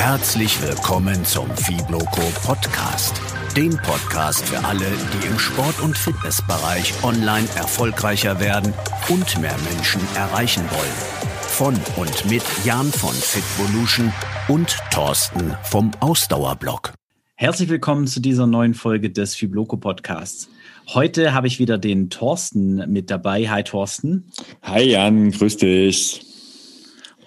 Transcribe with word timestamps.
Herzlich 0.00 0.62
willkommen 0.62 1.26
zum 1.26 1.46
Fibloco 1.50 2.22
Podcast. 2.42 3.20
Dem 3.54 3.76
Podcast 3.76 4.48
für 4.48 4.64
alle, 4.64 4.86
die 4.86 5.26
im 5.26 5.38
Sport- 5.38 5.78
und 5.82 5.96
Fitnessbereich 5.96 6.94
online 7.04 7.46
erfolgreicher 7.54 8.40
werden 8.40 8.72
und 9.10 9.38
mehr 9.42 9.54
Menschen 9.70 10.00
erreichen 10.16 10.62
wollen. 10.70 10.96
Von 11.42 11.74
und 11.98 12.30
mit 12.30 12.42
Jan 12.64 12.90
von 12.90 13.12
Fitvolution 13.12 14.10
und 14.48 14.74
Thorsten 14.90 15.54
vom 15.64 15.90
Ausdauerblock. 16.00 16.94
Herzlich 17.34 17.68
willkommen 17.68 18.06
zu 18.06 18.20
dieser 18.20 18.46
neuen 18.46 18.72
Folge 18.72 19.10
des 19.10 19.34
Fibloco 19.34 19.76
Podcasts. 19.76 20.48
Heute 20.88 21.34
habe 21.34 21.46
ich 21.46 21.58
wieder 21.58 21.76
den 21.76 22.08
Thorsten 22.08 22.90
mit 22.90 23.10
dabei. 23.10 23.50
Hi 23.50 23.62
Thorsten. 23.64 24.32
Hi 24.62 24.82
Jan, 24.82 25.30
grüß 25.30 25.58
dich. 25.58 26.29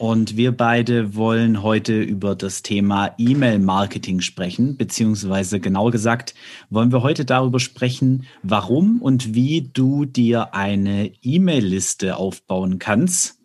Und 0.04 0.36
wir 0.36 0.52
beide 0.52 1.16
wollen 1.16 1.64
heute 1.64 2.02
über 2.02 2.36
das 2.36 2.62
Thema 2.62 3.16
E-Mail-Marketing 3.18 4.20
sprechen, 4.20 4.76
beziehungsweise 4.76 5.62
genau 5.62 5.92
gesagt 5.92 6.36
wollen 6.70 6.92
wir 6.92 7.04
heute 7.04 7.24
darüber 7.24 7.62
sprechen, 7.62 8.26
warum 8.42 9.02
und 9.02 9.34
wie 9.34 9.70
du 9.72 10.04
dir 10.04 10.54
eine 10.54 11.10
E-Mail-Liste 11.22 12.18
aufbauen 12.18 12.80
kannst. 12.80 13.40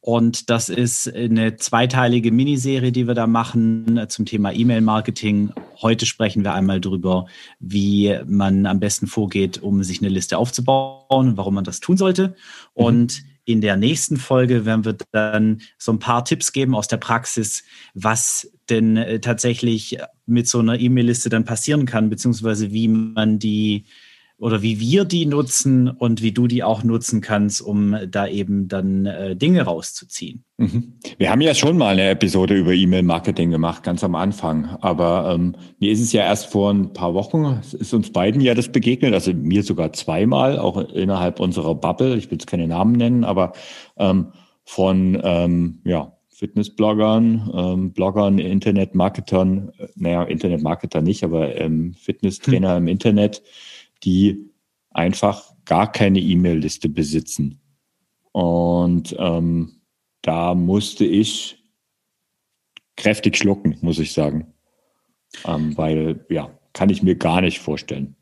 Und 0.00 0.48
das 0.48 0.70
ist 0.70 1.14
eine 1.14 1.56
zweiteilige 1.56 2.32
Miniserie, 2.32 2.92
die 2.92 3.06
wir 3.06 3.12
da 3.12 3.26
machen 3.26 4.06
zum 4.08 4.24
Thema 4.24 4.54
E-Mail-Marketing. 4.54 5.52
Heute 5.82 6.06
sprechen 6.06 6.44
wir 6.44 6.54
einmal 6.54 6.80
darüber, 6.80 7.26
wie 7.58 8.18
man 8.24 8.64
am 8.64 8.80
besten 8.80 9.06
vorgeht, 9.06 9.62
um 9.62 9.82
sich 9.82 10.00
eine 10.00 10.08
Liste 10.08 10.38
aufzubauen 10.38 11.28
und 11.28 11.36
warum 11.36 11.56
man 11.56 11.64
das 11.64 11.80
tun 11.80 11.98
sollte. 11.98 12.28
Mhm. 12.74 13.08
In 13.50 13.60
der 13.60 13.76
nächsten 13.76 14.16
Folge 14.16 14.64
werden 14.64 14.84
wir 14.84 14.96
dann 15.10 15.60
so 15.76 15.90
ein 15.90 15.98
paar 15.98 16.24
Tipps 16.24 16.52
geben 16.52 16.76
aus 16.76 16.86
der 16.86 16.98
Praxis, 16.98 17.64
was 17.94 18.48
denn 18.68 18.96
äh, 18.96 19.18
tatsächlich 19.18 19.98
mit 20.24 20.46
so 20.46 20.60
einer 20.60 20.78
E-Mail-Liste 20.78 21.30
dann 21.30 21.44
passieren 21.44 21.84
kann, 21.84 22.10
beziehungsweise 22.10 22.70
wie 22.70 22.86
man 22.86 23.40
die 23.40 23.86
oder 24.40 24.62
wie 24.62 24.80
wir 24.80 25.04
die 25.04 25.26
nutzen 25.26 25.88
und 25.88 26.22
wie 26.22 26.32
du 26.32 26.46
die 26.46 26.64
auch 26.64 26.82
nutzen 26.82 27.20
kannst, 27.20 27.60
um 27.60 27.94
da 28.08 28.26
eben 28.26 28.68
dann 28.68 29.04
äh, 29.04 29.36
Dinge 29.36 29.62
rauszuziehen. 29.62 30.44
Mhm. 30.56 30.94
Wir 31.18 31.30
haben 31.30 31.42
ja 31.42 31.54
schon 31.54 31.76
mal 31.76 31.92
eine 31.92 32.08
Episode 32.08 32.54
über 32.54 32.72
E-Mail-Marketing 32.72 33.50
gemacht, 33.50 33.82
ganz 33.82 34.02
am 34.02 34.14
Anfang. 34.14 34.76
Aber 34.80 35.30
ähm, 35.34 35.54
mir 35.78 35.92
ist 35.92 36.00
es 36.00 36.12
ja 36.12 36.22
erst 36.22 36.46
vor 36.46 36.72
ein 36.72 36.94
paar 36.94 37.12
Wochen, 37.12 37.60
ist 37.78 37.92
uns 37.92 38.12
beiden 38.12 38.40
ja 38.40 38.54
das 38.54 38.68
begegnet, 38.68 39.12
also 39.12 39.34
mir 39.34 39.62
sogar 39.62 39.92
zweimal, 39.92 40.58
auch 40.58 40.78
innerhalb 40.90 41.38
unserer 41.38 41.74
Bubble. 41.74 42.16
Ich 42.16 42.30
will 42.30 42.38
jetzt 42.38 42.46
keine 42.46 42.66
Namen 42.66 42.92
nennen, 42.92 43.24
aber 43.24 43.52
ähm, 43.98 44.28
von 44.64 45.20
ähm, 45.22 45.80
ja, 45.84 46.16
Fitnessbloggern, 46.28 47.50
ähm, 47.54 47.92
Bloggern, 47.92 48.38
Internetmarketern, 48.38 49.72
äh, 49.78 49.86
naja, 49.96 50.22
Internetmarketer 50.22 51.02
nicht, 51.02 51.24
aber 51.24 51.54
ähm, 51.56 51.92
Fitnesstrainer 51.92 52.76
hm. 52.76 52.84
im 52.84 52.88
Internet, 52.88 53.42
die 54.02 54.50
einfach 54.90 55.54
gar 55.64 55.90
keine 55.90 56.20
E-Mail-Liste 56.20 56.88
besitzen. 56.88 57.60
Und 58.32 59.14
ähm, 59.18 59.80
da 60.22 60.54
musste 60.54 61.04
ich 61.04 61.64
kräftig 62.96 63.36
schlucken, 63.36 63.76
muss 63.80 63.98
ich 63.98 64.12
sagen. 64.12 64.52
Ähm, 65.44 65.76
weil, 65.76 66.24
ja, 66.28 66.50
kann 66.72 66.90
ich 66.90 67.02
mir 67.02 67.16
gar 67.16 67.40
nicht 67.40 67.60
vorstellen. 67.60 68.16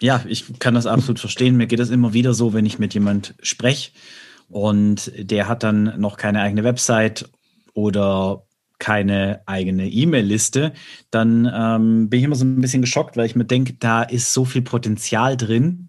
Ja, 0.00 0.24
ich 0.26 0.58
kann 0.58 0.74
das 0.74 0.86
absolut 0.86 1.20
verstehen. 1.20 1.56
Mir 1.56 1.66
geht 1.66 1.78
das 1.78 1.90
immer 1.90 2.12
wieder 2.12 2.34
so, 2.34 2.52
wenn 2.52 2.66
ich 2.66 2.78
mit 2.78 2.94
jemand 2.94 3.34
spreche 3.42 3.92
und 4.48 5.12
der 5.16 5.48
hat 5.48 5.62
dann 5.62 6.00
noch 6.00 6.16
keine 6.16 6.40
eigene 6.40 6.64
Website 6.64 7.30
oder 7.74 8.46
keine 8.82 9.40
eigene 9.46 9.88
E-Mail-Liste, 9.88 10.72
dann 11.12 11.48
ähm, 11.54 12.10
bin 12.10 12.18
ich 12.18 12.24
immer 12.24 12.34
so 12.34 12.44
ein 12.44 12.60
bisschen 12.60 12.82
geschockt, 12.82 13.16
weil 13.16 13.26
ich 13.26 13.36
mir 13.36 13.44
denke, 13.44 13.74
da 13.74 14.02
ist 14.02 14.32
so 14.32 14.44
viel 14.44 14.62
Potenzial 14.62 15.36
drin 15.36 15.88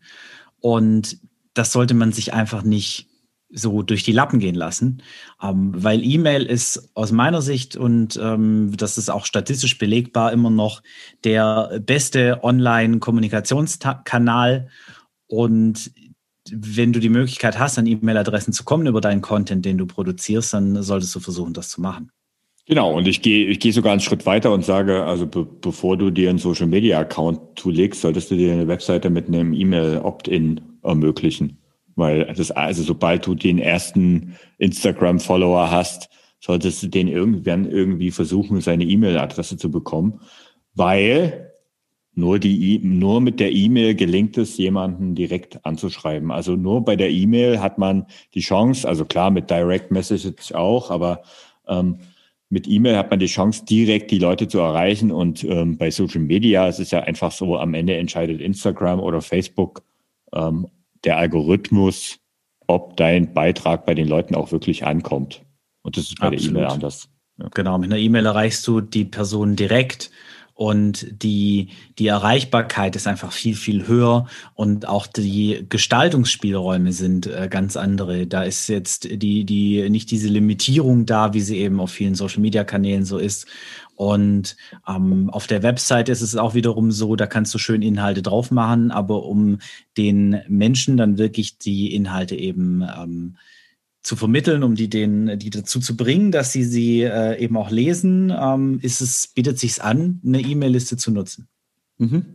und 0.59 1.17
das 1.55 1.71
sollte 1.71 1.95
man 1.95 2.11
sich 2.11 2.35
einfach 2.35 2.61
nicht 2.61 3.07
so 3.49 3.81
durch 3.81 4.03
die 4.03 4.11
Lappen 4.11 4.37
gehen 4.37 4.53
lassen, 4.53 5.01
ähm, 5.41 5.71
weil 5.75 6.03
E-Mail 6.03 6.43
ist 6.43 6.91
aus 6.93 7.11
meiner 7.11 7.41
Sicht 7.41 7.75
und 7.75 8.19
ähm, 8.21 8.73
das 8.77 8.99
ist 8.99 9.09
auch 9.09 9.25
statistisch 9.25 9.79
belegbar 9.79 10.31
immer 10.31 10.51
noch 10.51 10.83
der 11.23 11.81
beste 11.83 12.43
Online-Kommunikationskanal 12.43 14.69
und 15.25 15.91
wenn 16.51 16.93
du 16.93 16.99
die 16.99 17.09
Möglichkeit 17.09 17.57
hast, 17.57 17.79
an 17.79 17.87
E-Mail-Adressen 17.87 18.53
zu 18.53 18.63
kommen 18.63 18.85
über 18.85 19.01
deinen 19.01 19.21
Content, 19.21 19.65
den 19.65 19.79
du 19.79 19.87
produzierst, 19.87 20.53
dann 20.53 20.83
solltest 20.83 21.15
du 21.15 21.19
versuchen, 21.19 21.53
das 21.53 21.69
zu 21.69 21.81
machen. 21.81 22.11
Genau, 22.65 22.93
und 22.95 23.07
ich 23.09 23.21
gehe 23.21 23.47
ich 23.47 23.59
gehe 23.59 23.73
sogar 23.73 23.91
einen 23.91 23.99
Schritt 23.99 24.25
weiter 24.25 24.53
und 24.53 24.63
sage, 24.63 25.03
also 25.03 25.27
be 25.27 25.45
bevor 25.45 25.97
du 25.97 26.11
dir 26.11 26.29
einen 26.29 26.39
Social 26.39 26.67
Media 26.67 26.99
Account 26.99 27.39
zulegst, 27.59 28.01
solltest 28.01 28.31
du 28.31 28.35
dir 28.35 28.53
eine 28.53 28.67
Webseite 28.69 29.09
mit 29.09 29.27
einem 29.27 29.53
E-Mail 29.53 29.99
Opt-in 29.99 30.61
ermöglichen. 30.81 31.57
Weil 31.95 32.33
das, 32.33 32.51
also 32.51 32.81
sobald 32.83 33.27
du 33.27 33.35
den 33.35 33.59
ersten 33.59 34.35
Instagram-Follower 34.59 35.71
hast, 35.71 36.09
solltest 36.39 36.83
du 36.83 36.87
den 36.87 37.07
irgendwann 37.07 37.69
irgendwie 37.69 38.11
versuchen, 38.11 38.61
seine 38.61 38.85
E-Mail-Adresse 38.85 39.57
zu 39.57 39.69
bekommen. 39.69 40.21
Weil 40.73 41.51
nur 42.15 42.39
die, 42.39 42.79
nur 42.79 43.21
mit 43.21 43.39
der 43.39 43.51
E-Mail 43.51 43.95
gelingt 43.95 44.37
es, 44.37 44.57
jemanden 44.57 45.15
direkt 45.15 45.65
anzuschreiben. 45.65 46.31
Also 46.31 46.55
nur 46.55 46.85
bei 46.85 46.95
der 46.95 47.09
E-Mail 47.11 47.59
hat 47.59 47.77
man 47.77 48.05
die 48.33 48.41
Chance, 48.41 48.87
also 48.87 49.03
klar 49.03 49.31
mit 49.31 49.49
Direct 49.49 49.91
Message 49.91 50.53
auch, 50.53 50.91
aber 50.91 51.23
ähm, 51.67 51.97
mit 52.53 52.67
E-Mail 52.67 52.95
hat 52.95 53.09
man 53.09 53.19
die 53.19 53.25
Chance, 53.25 53.65
direkt 53.65 54.11
die 54.11 54.19
Leute 54.19 54.47
zu 54.47 54.59
erreichen. 54.59 55.11
Und 55.11 55.43
ähm, 55.43 55.75
bei 55.75 55.89
Social 55.89 56.21
Media 56.21 56.67
ist 56.67 56.79
es 56.79 56.91
ja 56.91 56.99
einfach 56.99 57.31
so, 57.31 57.57
am 57.57 57.73
Ende 57.73 57.97
entscheidet 57.97 58.39
Instagram 58.39 58.99
oder 58.99 59.21
Facebook 59.21 59.81
ähm, 60.33 60.67
der 61.03 61.17
Algorithmus, 61.17 62.19
ob 62.67 62.95
dein 62.95 63.33
Beitrag 63.33 63.87
bei 63.87 63.95
den 63.95 64.07
Leuten 64.07 64.35
auch 64.35 64.51
wirklich 64.51 64.85
ankommt. 64.85 65.41
Und 65.81 65.97
das 65.97 66.03
ist 66.05 66.19
bei 66.19 66.27
Absolut. 66.27 66.43
der 66.43 66.61
E-Mail 66.61 66.71
anders. 66.71 67.09
Ja. 67.39 67.49
Genau, 67.55 67.79
mit 67.79 67.91
einer 67.91 67.99
E-Mail 67.99 68.27
erreichst 68.27 68.67
du 68.67 68.81
die 68.81 69.05
Person 69.05 69.55
direkt 69.55 70.11
und 70.55 71.07
die, 71.23 71.69
die 71.97 72.07
Erreichbarkeit 72.07 72.95
ist 72.95 73.07
einfach 73.07 73.31
viel, 73.31 73.55
viel 73.55 73.87
höher 73.87 74.27
und 74.53 74.87
auch 74.87 75.07
die 75.07 75.65
Gestaltungsspielräume 75.67 76.93
sind 76.93 77.25
äh, 77.25 77.47
ganz 77.49 77.75
andere. 77.75 78.27
Da 78.27 78.43
ist 78.43 78.67
jetzt 78.67 79.07
die, 79.11 79.45
die, 79.45 79.89
nicht 79.89 80.11
diese 80.11 80.27
Limitierung 80.27 81.07
da, 81.07 81.33
wie 81.33 81.41
sie 81.41 81.57
eben 81.57 81.79
auf 81.79 81.91
vielen 81.91 82.13
Social 82.13 82.41
Media 82.41 82.63
Kanälen 82.63 83.03
so 83.03 83.17
ist. 83.17 83.47
Und 83.95 84.55
ähm, 84.87 85.29
auf 85.31 85.47
der 85.47 85.63
Website 85.63 86.09
ist 86.09 86.21
es 86.21 86.35
auch 86.35 86.53
wiederum 86.53 86.91
so, 86.91 87.15
da 87.15 87.25
kannst 87.25 87.53
du 87.53 87.57
schön 87.57 87.81
Inhalte 87.81 88.21
drauf 88.21 88.51
machen, 88.51 88.91
aber 88.91 89.23
um 89.25 89.59
den 89.97 90.41
Menschen 90.47 90.97
dann 90.97 91.17
wirklich 91.17 91.57
die 91.57 91.95
Inhalte 91.95 92.35
eben 92.35 92.83
ähm, 92.83 93.37
zu 94.03 94.17
vermitteln, 94.17 94.63
um 94.63 94.75
die, 94.75 94.89
den, 94.89 95.39
die 95.39 95.49
dazu 95.49 95.79
zu 95.79 95.95
bringen, 95.95 96.31
dass 96.31 96.51
sie 96.51 96.65
sie 96.65 97.01
äh, 97.01 97.39
eben 97.39 97.57
auch 97.57 97.71
lesen, 97.71 98.33
ähm, 98.37 98.79
ist 98.81 99.01
es, 99.01 99.27
bietet 99.27 99.57
sich 99.57 99.81
an, 99.81 100.19
eine 100.25 100.41
E-Mail-Liste 100.41 100.97
zu 100.97 101.11
nutzen. 101.11 101.47
Mhm. 101.97 102.25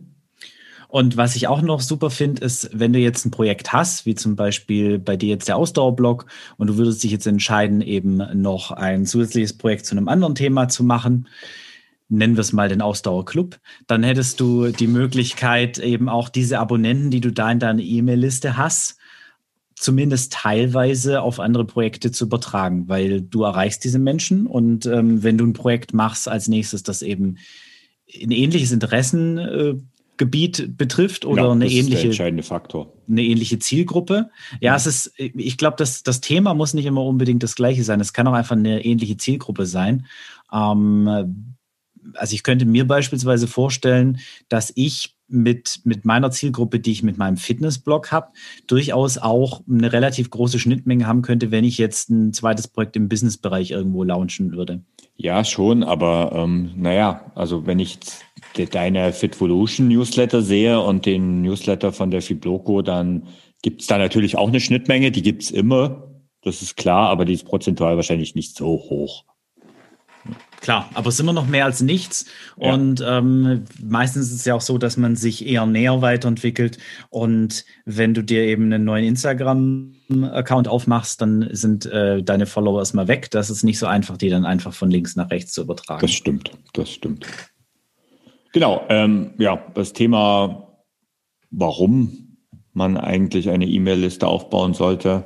Und 0.87 1.17
was 1.17 1.35
ich 1.35 1.47
auch 1.47 1.61
noch 1.61 1.81
super 1.81 2.09
finde, 2.09 2.43
ist, 2.43 2.71
wenn 2.73 2.91
du 2.91 2.97
jetzt 2.97 3.23
ein 3.23 3.29
Projekt 3.29 3.71
hast, 3.71 4.07
wie 4.07 4.15
zum 4.15 4.35
Beispiel 4.35 4.97
bei 4.97 5.15
dir 5.15 5.29
jetzt 5.29 5.47
der 5.47 5.57
Ausdauerblock, 5.57 6.25
und 6.57 6.67
du 6.67 6.77
würdest 6.77 7.03
dich 7.03 7.11
jetzt 7.11 7.27
entscheiden, 7.27 7.81
eben 7.81 8.17
noch 8.41 8.71
ein 8.71 9.05
zusätzliches 9.05 9.55
Projekt 9.55 9.85
zu 9.85 9.95
einem 9.95 10.07
anderen 10.07 10.33
Thema 10.33 10.67
zu 10.67 10.83
machen, 10.83 11.27
nennen 12.09 12.35
wir 12.35 12.41
es 12.41 12.53
mal 12.53 12.69
den 12.69 12.81
Ausdauerclub, 12.81 13.59
dann 13.85 14.01
hättest 14.01 14.39
du 14.39 14.69
die 14.69 14.87
Möglichkeit, 14.87 15.77
eben 15.77 16.09
auch 16.09 16.27
diese 16.27 16.57
Abonnenten, 16.57 17.11
die 17.11 17.21
du 17.21 17.31
da 17.31 17.51
in 17.51 17.59
deiner 17.59 17.83
E-Mail-Liste 17.83 18.57
hast, 18.57 18.98
zumindest 19.79 20.33
teilweise 20.33 21.21
auf 21.21 21.39
andere 21.39 21.63
Projekte 21.63 22.11
zu 22.11 22.25
übertragen, 22.25 22.89
weil 22.89 23.21
du 23.21 23.43
erreichst 23.43 23.83
diese 23.85 23.97
Menschen 23.97 24.45
und 24.45 24.85
ähm, 24.85 25.23
wenn 25.23 25.37
du 25.37 25.45
ein 25.45 25.53
Projekt 25.53 25.93
machst 25.93 26.27
als 26.27 26.49
nächstes, 26.49 26.83
das 26.83 27.01
eben 27.01 27.37
ein 28.21 28.31
ähnliches 28.31 28.73
Interessengebiet 28.73 30.59
äh, 30.59 30.67
betrifft 30.67 31.23
oder 31.23 31.43
ja, 31.43 31.51
eine 31.51 31.69
ähnliche 31.69 32.07
entscheidende 32.07 32.43
Faktor. 32.43 32.91
eine 33.07 33.23
ähnliche 33.23 33.59
Zielgruppe. 33.59 34.29
Ja, 34.59 34.73
mhm. 34.73 34.77
es 34.77 34.85
ist 34.85 35.13
ich 35.17 35.57
glaube, 35.57 35.77
das 35.77 36.03
das 36.03 36.19
Thema 36.19 36.53
muss 36.53 36.73
nicht 36.73 36.85
immer 36.85 37.05
unbedingt 37.05 37.43
das 37.43 37.55
gleiche 37.55 37.85
sein. 37.85 38.01
Es 38.01 38.11
kann 38.11 38.27
auch 38.27 38.33
einfach 38.33 38.57
eine 38.57 38.83
ähnliche 38.83 39.15
Zielgruppe 39.15 39.65
sein. 39.65 40.07
Ähm, 40.51 41.55
also 42.15 42.33
ich 42.33 42.43
könnte 42.43 42.65
mir 42.65 42.87
beispielsweise 42.87 43.47
vorstellen, 43.47 44.19
dass 44.47 44.71
ich 44.75 45.15
mit, 45.29 45.81
mit 45.83 46.05
meiner 46.05 46.31
Zielgruppe, 46.31 46.79
die 46.79 46.91
ich 46.91 47.03
mit 47.03 47.17
meinem 47.17 47.37
Fitnessblog 47.37 48.11
habe, 48.11 48.29
durchaus 48.67 49.17
auch 49.17 49.61
eine 49.69 49.93
relativ 49.93 50.29
große 50.29 50.59
Schnittmenge 50.59 51.05
haben 51.05 51.21
könnte, 51.21 51.51
wenn 51.51 51.63
ich 51.63 51.77
jetzt 51.77 52.09
ein 52.09 52.33
zweites 52.33 52.67
Projekt 52.67 52.95
im 52.95 53.09
Businessbereich 53.09 53.71
irgendwo 53.71 54.03
launchen 54.03 54.51
würde. 54.51 54.81
Ja, 55.15 55.43
schon, 55.43 55.83
aber 55.83 56.31
ähm, 56.33 56.71
naja, 56.75 57.31
also 57.35 57.65
wenn 57.65 57.79
ich 57.79 57.99
deine 58.71 59.13
Fitvolution 59.13 59.87
Newsletter 59.87 60.41
sehe 60.41 60.79
und 60.79 61.05
den 61.05 61.41
Newsletter 61.41 61.91
von 61.91 62.09
der 62.09 62.21
Fibloco, 62.21 62.81
dann 62.81 63.27
gibt 63.61 63.81
es 63.81 63.87
da 63.87 63.97
natürlich 63.97 64.37
auch 64.37 64.47
eine 64.47 64.59
Schnittmenge, 64.59 65.11
die 65.11 65.21
gibt 65.21 65.43
es 65.43 65.51
immer, 65.51 66.09
das 66.41 66.61
ist 66.61 66.77
klar, 66.77 67.09
aber 67.09 67.25
die 67.25 67.33
ist 67.33 67.45
prozentual 67.45 67.97
wahrscheinlich 67.97 68.33
nicht 68.33 68.55
so 68.55 68.67
hoch. 68.67 69.25
Klar, 70.61 70.89
aber 70.93 71.07
es 71.09 71.15
ist 71.15 71.19
immer 71.19 71.33
noch 71.33 71.47
mehr 71.47 71.65
als 71.65 71.81
nichts. 71.81 72.25
Ja. 72.57 72.73
Und 72.73 73.03
ähm, 73.05 73.65
meistens 73.81 74.27
ist 74.27 74.35
es 74.35 74.45
ja 74.45 74.55
auch 74.55 74.61
so, 74.61 74.77
dass 74.77 74.97
man 74.97 75.15
sich 75.15 75.45
eher 75.45 75.65
näher 75.65 76.01
weiterentwickelt. 76.01 76.77
Und 77.09 77.65
wenn 77.85 78.13
du 78.13 78.23
dir 78.23 78.43
eben 78.43 78.65
einen 78.65 78.83
neuen 78.83 79.05
Instagram-Account 79.05 80.67
aufmachst, 80.67 81.21
dann 81.21 81.49
sind 81.51 81.85
äh, 81.85 82.23
deine 82.23 82.45
Follower 82.45 82.79
erstmal 82.79 83.07
weg. 83.07 83.31
Das 83.31 83.49
ist 83.49 83.63
nicht 83.63 83.79
so 83.79 83.87
einfach, 83.87 84.17
die 84.17 84.29
dann 84.29 84.45
einfach 84.45 84.73
von 84.73 84.89
links 84.89 85.15
nach 85.15 85.31
rechts 85.31 85.51
zu 85.53 85.61
übertragen. 85.61 86.01
Das 86.01 86.11
stimmt, 86.11 86.51
das 86.73 86.89
stimmt. 86.91 87.25
Genau, 88.51 88.83
ähm, 88.89 89.31
ja, 89.37 89.63
das 89.75 89.93
Thema, 89.93 90.67
warum 91.51 92.37
man 92.73 92.97
eigentlich 92.97 93.49
eine 93.49 93.65
E-Mail-Liste 93.65 94.27
aufbauen 94.27 94.73
sollte, 94.73 95.25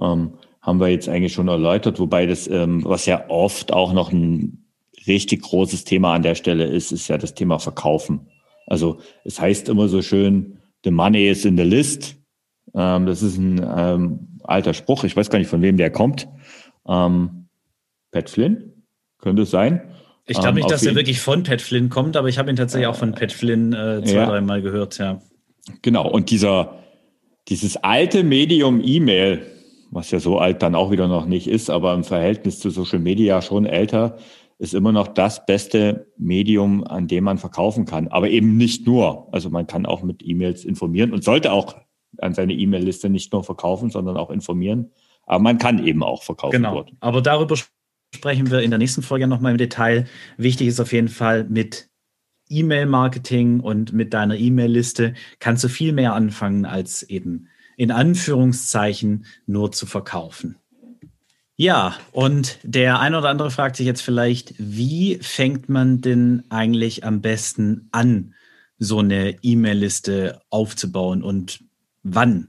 ähm, 0.00 0.34
haben 0.62 0.80
wir 0.80 0.88
jetzt 0.88 1.08
eigentlich 1.08 1.32
schon 1.32 1.48
erläutert, 1.48 1.98
wobei 1.98 2.24
das, 2.24 2.46
ähm, 2.46 2.84
was 2.84 3.04
ja 3.06 3.28
oft 3.28 3.72
auch 3.72 3.92
noch 3.92 4.12
ein 4.12 4.61
richtig 5.06 5.42
großes 5.42 5.84
Thema 5.84 6.14
an 6.14 6.22
der 6.22 6.34
Stelle 6.34 6.64
ist, 6.64 6.92
ist 6.92 7.08
ja 7.08 7.18
das 7.18 7.34
Thema 7.34 7.58
Verkaufen. 7.58 8.28
Also 8.66 9.00
es 9.24 9.40
heißt 9.40 9.68
immer 9.68 9.88
so 9.88 10.02
schön, 10.02 10.58
the 10.84 10.90
money 10.90 11.28
is 11.28 11.44
in 11.44 11.56
the 11.56 11.64
list. 11.64 12.16
Ähm, 12.74 13.06
das 13.06 13.22
ist 13.22 13.36
ein 13.36 13.64
ähm, 13.76 14.38
alter 14.44 14.74
Spruch, 14.74 15.04
ich 15.04 15.16
weiß 15.16 15.30
gar 15.30 15.38
nicht, 15.38 15.48
von 15.48 15.62
wem 15.62 15.76
der 15.76 15.90
kommt. 15.90 16.28
Ähm, 16.88 17.48
Pat 18.10 18.30
Flynn, 18.30 18.84
könnte 19.18 19.42
es 19.42 19.50
sein. 19.50 19.92
Ich 20.26 20.38
glaube 20.38 20.54
nicht, 20.54 20.64
ähm, 20.64 20.70
dass 20.70 20.84
er 20.84 20.94
wirklich 20.94 21.20
von 21.20 21.42
Pat 21.42 21.60
Flynn 21.60 21.88
kommt, 21.88 22.16
aber 22.16 22.28
ich 22.28 22.38
habe 22.38 22.50
ihn 22.50 22.56
tatsächlich 22.56 22.86
auch 22.86 22.96
von 22.96 23.12
Pat 23.12 23.32
Flynn 23.32 23.72
äh, 23.72 24.02
zwei, 24.04 24.14
ja. 24.14 24.26
dreimal 24.26 24.62
gehört, 24.62 24.98
ja. 24.98 25.20
Genau, 25.82 26.08
und 26.08 26.30
dieser, 26.30 26.78
dieses 27.48 27.76
alte 27.76 28.22
Medium 28.22 28.80
E-Mail, 28.82 29.46
was 29.90 30.10
ja 30.10 30.20
so 30.20 30.38
alt 30.38 30.62
dann 30.62 30.74
auch 30.74 30.90
wieder 30.90 31.08
noch 31.08 31.26
nicht 31.26 31.48
ist, 31.48 31.70
aber 31.70 31.92
im 31.94 32.04
Verhältnis 32.04 32.60
zu 32.60 32.70
Social 32.70 32.98
Media 32.98 33.42
schon 33.42 33.66
älter, 33.66 34.16
ist 34.62 34.74
immer 34.74 34.92
noch 34.92 35.08
das 35.08 35.44
beste 35.44 36.06
Medium, 36.16 36.84
an 36.84 37.08
dem 37.08 37.24
man 37.24 37.36
verkaufen 37.36 37.84
kann. 37.84 38.06
Aber 38.06 38.30
eben 38.30 38.56
nicht 38.56 38.86
nur. 38.86 39.26
Also 39.34 39.50
man 39.50 39.66
kann 39.66 39.86
auch 39.86 40.04
mit 40.04 40.22
E-Mails 40.24 40.64
informieren 40.64 41.12
und 41.12 41.24
sollte 41.24 41.50
auch 41.50 41.74
an 42.18 42.32
seine 42.32 42.52
E-Mail-Liste 42.52 43.10
nicht 43.10 43.32
nur 43.32 43.42
verkaufen, 43.42 43.90
sondern 43.90 44.16
auch 44.16 44.30
informieren. 44.30 44.92
Aber 45.26 45.42
man 45.42 45.58
kann 45.58 45.84
eben 45.84 46.04
auch 46.04 46.22
verkaufen. 46.22 46.52
Genau. 46.52 46.74
Dort. 46.74 46.92
Aber 47.00 47.20
darüber 47.22 47.56
sprechen 48.14 48.52
wir 48.52 48.60
in 48.60 48.70
der 48.70 48.78
nächsten 48.78 49.02
Folge 49.02 49.26
nochmal 49.26 49.50
im 49.50 49.58
Detail. 49.58 50.06
Wichtig 50.36 50.68
ist 50.68 50.78
auf 50.78 50.92
jeden 50.92 51.08
Fall 51.08 51.42
mit 51.42 51.90
E-Mail-Marketing 52.48 53.58
und 53.58 53.92
mit 53.92 54.14
deiner 54.14 54.36
E-Mail-Liste 54.36 55.14
kannst 55.40 55.64
du 55.64 55.68
viel 55.68 55.92
mehr 55.92 56.14
anfangen 56.14 56.66
als 56.66 57.02
eben 57.02 57.48
in 57.76 57.90
Anführungszeichen 57.90 59.26
nur 59.46 59.72
zu 59.72 59.86
verkaufen. 59.86 60.56
Ja, 61.56 61.94
und 62.12 62.58
der 62.62 63.00
eine 63.00 63.18
oder 63.18 63.28
andere 63.28 63.50
fragt 63.50 63.76
sich 63.76 63.86
jetzt 63.86 64.00
vielleicht, 64.02 64.54
wie 64.58 65.18
fängt 65.20 65.68
man 65.68 66.00
denn 66.00 66.44
eigentlich 66.48 67.04
am 67.04 67.20
besten 67.20 67.88
an, 67.92 68.34
so 68.78 68.98
eine 68.98 69.36
E-Mail-Liste 69.42 70.40
aufzubauen 70.50 71.22
und 71.22 71.62
wann? 72.02 72.48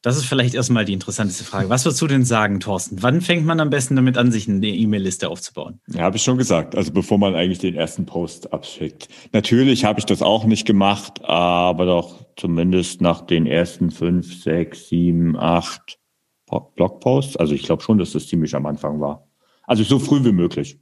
Das 0.00 0.16
ist 0.16 0.26
vielleicht 0.26 0.54
erstmal 0.54 0.84
die 0.84 0.92
interessanteste 0.92 1.42
Frage. 1.44 1.68
Was 1.68 1.84
würdest 1.84 2.00
du 2.00 2.06
denn 2.06 2.24
sagen, 2.24 2.60
Thorsten? 2.60 3.02
Wann 3.02 3.20
fängt 3.20 3.44
man 3.44 3.58
am 3.58 3.68
besten 3.68 3.96
damit 3.96 4.16
an, 4.16 4.30
sich 4.30 4.48
eine 4.48 4.68
E-Mail-Liste 4.68 5.28
aufzubauen? 5.28 5.80
Ja, 5.88 6.02
habe 6.02 6.16
ich 6.16 6.22
schon 6.22 6.38
gesagt. 6.38 6.76
Also 6.76 6.92
bevor 6.92 7.18
man 7.18 7.34
eigentlich 7.34 7.58
den 7.58 7.74
ersten 7.74 8.06
Post 8.06 8.52
abschickt. 8.52 9.08
Natürlich 9.32 9.84
habe 9.84 9.98
ich 9.98 10.06
das 10.06 10.22
auch 10.22 10.44
nicht 10.44 10.66
gemacht, 10.66 11.24
aber 11.24 11.84
doch 11.84 12.24
zumindest 12.36 13.00
nach 13.00 13.22
den 13.22 13.46
ersten 13.46 13.90
fünf, 13.90 14.40
sechs, 14.42 14.88
sieben, 14.88 15.36
acht 15.36 15.98
Blogposts. 16.74 17.36
Also 17.36 17.54
ich 17.54 17.62
glaube 17.62 17.82
schon, 17.82 17.98
dass 17.98 18.12
das 18.12 18.26
ziemlich 18.26 18.54
am 18.54 18.66
Anfang 18.66 19.00
war. 19.00 19.28
Also 19.64 19.82
so 19.82 19.98
früh 19.98 20.24
wie 20.24 20.32
möglich. 20.32 20.78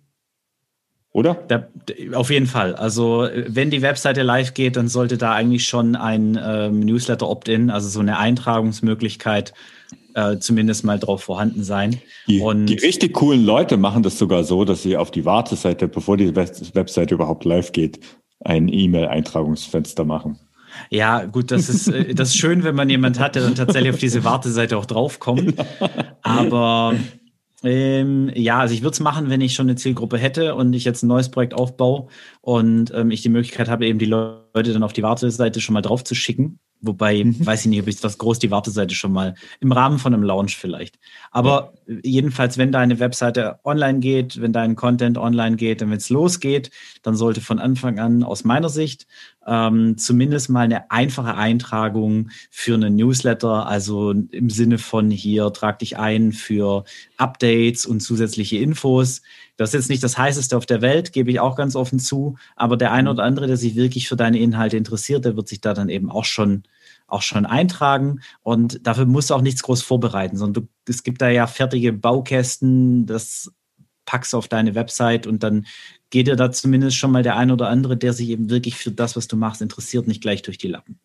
Oder? 1.12 1.34
Da, 1.48 1.68
auf 2.12 2.30
jeden 2.30 2.46
Fall. 2.46 2.74
Also 2.74 3.26
wenn 3.46 3.70
die 3.70 3.80
Webseite 3.80 4.22
live 4.22 4.52
geht, 4.52 4.76
dann 4.76 4.88
sollte 4.88 5.16
da 5.16 5.32
eigentlich 5.32 5.66
schon 5.66 5.96
ein 5.96 6.38
ähm, 6.42 6.80
Newsletter 6.80 7.28
Opt-in, 7.28 7.70
also 7.70 7.88
so 7.88 8.00
eine 8.00 8.18
Eintragungsmöglichkeit, 8.18 9.54
äh, 10.14 10.36
zumindest 10.38 10.84
mal 10.84 10.98
drauf 10.98 11.22
vorhanden 11.22 11.64
sein. 11.64 12.00
Die, 12.28 12.42
die 12.66 12.74
richtig 12.74 13.14
coolen 13.14 13.46
Leute 13.46 13.78
machen 13.78 14.02
das 14.02 14.18
sogar 14.18 14.44
so, 14.44 14.66
dass 14.66 14.82
sie 14.82 14.98
auf 14.98 15.10
die 15.10 15.24
Warteseite, 15.24 15.88
bevor 15.88 16.18
die 16.18 16.36
Webseite 16.36 17.14
überhaupt 17.14 17.46
live 17.46 17.72
geht, 17.72 17.98
ein 18.40 18.68
E-Mail-Eintragungsfenster 18.68 20.04
machen. 20.04 20.38
Ja, 20.90 21.24
gut, 21.24 21.50
das 21.50 21.68
ist, 21.68 21.88
äh, 21.88 22.14
das 22.14 22.28
ist 22.30 22.36
schön, 22.36 22.64
wenn 22.64 22.74
man 22.74 22.88
jemand 22.88 23.18
hat, 23.18 23.34
der 23.34 23.42
dann 23.42 23.54
tatsächlich 23.54 23.92
auf 23.92 23.98
diese 23.98 24.24
Warteseite 24.24 24.76
auch 24.76 24.86
draufkommt. 24.86 25.54
Aber 26.22 26.94
ähm, 27.62 28.30
ja, 28.34 28.60
also 28.60 28.74
ich 28.74 28.82
würde 28.82 28.92
es 28.92 29.00
machen, 29.00 29.30
wenn 29.30 29.40
ich 29.40 29.54
schon 29.54 29.66
eine 29.66 29.76
Zielgruppe 29.76 30.18
hätte 30.18 30.54
und 30.54 30.72
ich 30.72 30.84
jetzt 30.84 31.02
ein 31.02 31.08
neues 31.08 31.30
Projekt 31.30 31.54
aufbaue 31.54 32.08
und 32.40 32.92
ähm, 32.94 33.10
ich 33.10 33.22
die 33.22 33.28
Möglichkeit 33.28 33.68
habe, 33.68 33.86
eben 33.86 33.98
die 33.98 34.06
Leute 34.06 34.72
dann 34.72 34.82
auf 34.82 34.92
die 34.92 35.02
Warteseite 35.02 35.60
schon 35.60 35.72
mal 35.72 35.82
drauf 35.82 36.04
zu 36.04 36.14
schicken. 36.14 36.58
Wobei, 36.82 37.24
mhm. 37.24 37.44
weiß 37.44 37.62
ich 37.62 37.66
nicht, 37.66 37.80
ob 37.80 37.88
ich 37.88 38.00
das 38.00 38.18
groß 38.18 38.38
die 38.38 38.50
Warteseite 38.50 38.94
schon 38.94 39.12
mal 39.12 39.34
im 39.60 39.72
Rahmen 39.72 39.98
von 39.98 40.12
einem 40.12 40.22
Launch 40.22 40.56
vielleicht. 40.56 40.98
Aber 41.30 41.72
ja. 41.86 41.96
jedenfalls, 42.04 42.58
wenn 42.58 42.70
deine 42.70 43.00
Webseite 43.00 43.58
online 43.64 44.00
geht, 44.00 44.40
wenn 44.40 44.52
dein 44.52 44.76
Content 44.76 45.16
online 45.16 45.56
geht, 45.56 45.82
und 45.82 45.90
wenn 45.90 45.96
es 45.96 46.10
losgeht, 46.10 46.70
dann 47.02 47.16
sollte 47.16 47.40
von 47.40 47.58
Anfang 47.58 47.98
an 47.98 48.22
aus 48.22 48.44
meiner 48.44 48.68
Sicht 48.68 49.06
ähm, 49.46 49.96
zumindest 49.96 50.50
mal 50.50 50.62
eine 50.62 50.90
einfache 50.90 51.34
Eintragung 51.34 52.30
für 52.50 52.74
einen 52.74 52.96
Newsletter, 52.96 53.66
also 53.66 54.10
im 54.10 54.50
Sinne 54.50 54.78
von 54.78 55.10
hier 55.10 55.52
trag 55.52 55.78
dich 55.78 55.98
ein 55.98 56.32
für 56.32 56.84
Updates 57.16 57.86
und 57.86 58.00
zusätzliche 58.00 58.58
Infos. 58.58 59.22
Das 59.56 59.70
ist 59.70 59.74
jetzt 59.74 59.88
nicht 59.88 60.02
das 60.02 60.18
heißeste 60.18 60.56
auf 60.56 60.66
der 60.66 60.82
Welt, 60.82 61.12
gebe 61.12 61.30
ich 61.30 61.40
auch 61.40 61.56
ganz 61.56 61.76
offen 61.76 61.98
zu, 61.98 62.36
aber 62.56 62.76
der 62.76 62.92
eine 62.92 63.08
mhm. 63.08 63.14
oder 63.14 63.24
andere, 63.24 63.46
der 63.46 63.56
sich 63.56 63.76
wirklich 63.76 64.08
für 64.08 64.16
deine 64.16 64.38
Inhalte 64.38 64.76
interessiert, 64.76 65.24
der 65.24 65.36
wird 65.36 65.48
sich 65.48 65.60
da 65.60 65.74
dann 65.74 65.88
eben 65.88 66.10
auch 66.10 66.24
schon 66.24 66.64
auch 67.08 67.22
schon 67.22 67.46
eintragen 67.46 68.20
und 68.42 68.84
dafür 68.84 69.06
musst 69.06 69.30
du 69.30 69.34
auch 69.34 69.40
nichts 69.40 69.62
groß 69.62 69.80
vorbereiten, 69.82 70.36
sondern 70.36 70.64
du, 70.64 70.90
es 70.90 71.04
gibt 71.04 71.22
da 71.22 71.28
ja 71.28 71.46
fertige 71.46 71.92
Baukästen, 71.92 73.06
das 73.06 73.52
packst 74.06 74.32
du 74.32 74.38
auf 74.38 74.48
deine 74.48 74.74
Website 74.74 75.26
und 75.26 75.42
dann 75.42 75.66
geht 76.10 76.28
dir 76.28 76.36
da 76.36 76.50
zumindest 76.50 76.96
schon 76.96 77.10
mal 77.10 77.22
der 77.22 77.36
ein 77.36 77.50
oder 77.50 77.68
andere, 77.68 77.96
der 77.96 78.12
sich 78.12 78.30
eben 78.30 78.48
wirklich 78.48 78.76
für 78.76 78.90
das, 78.90 79.16
was 79.16 79.28
du 79.28 79.36
machst, 79.36 79.60
interessiert, 79.60 80.06
nicht 80.06 80.22
gleich 80.22 80.42
durch 80.42 80.58
die 80.58 80.68
Lappen. 80.68 80.98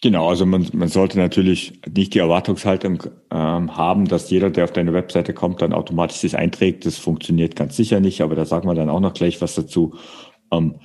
Genau, 0.00 0.28
also 0.28 0.46
man, 0.46 0.68
man 0.74 0.88
sollte 0.88 1.18
natürlich 1.18 1.80
nicht 1.92 2.14
die 2.14 2.20
Erwartungshaltung 2.20 3.02
ähm, 3.32 3.76
haben, 3.76 4.06
dass 4.06 4.30
jeder, 4.30 4.48
der 4.48 4.64
auf 4.64 4.72
deine 4.72 4.92
Webseite 4.92 5.34
kommt, 5.34 5.60
dann 5.60 5.72
automatisch 5.72 6.18
sich 6.18 6.36
einträgt. 6.36 6.86
Das 6.86 6.98
funktioniert 6.98 7.56
ganz 7.56 7.76
sicher 7.76 7.98
nicht, 7.98 8.20
aber 8.20 8.36
da 8.36 8.44
sagen 8.44 8.68
wir 8.68 8.74
dann 8.74 8.90
auch 8.90 9.00
noch 9.00 9.14
gleich 9.14 9.40
was 9.40 9.56
dazu. 9.56 9.96
Ähm, 10.52 10.76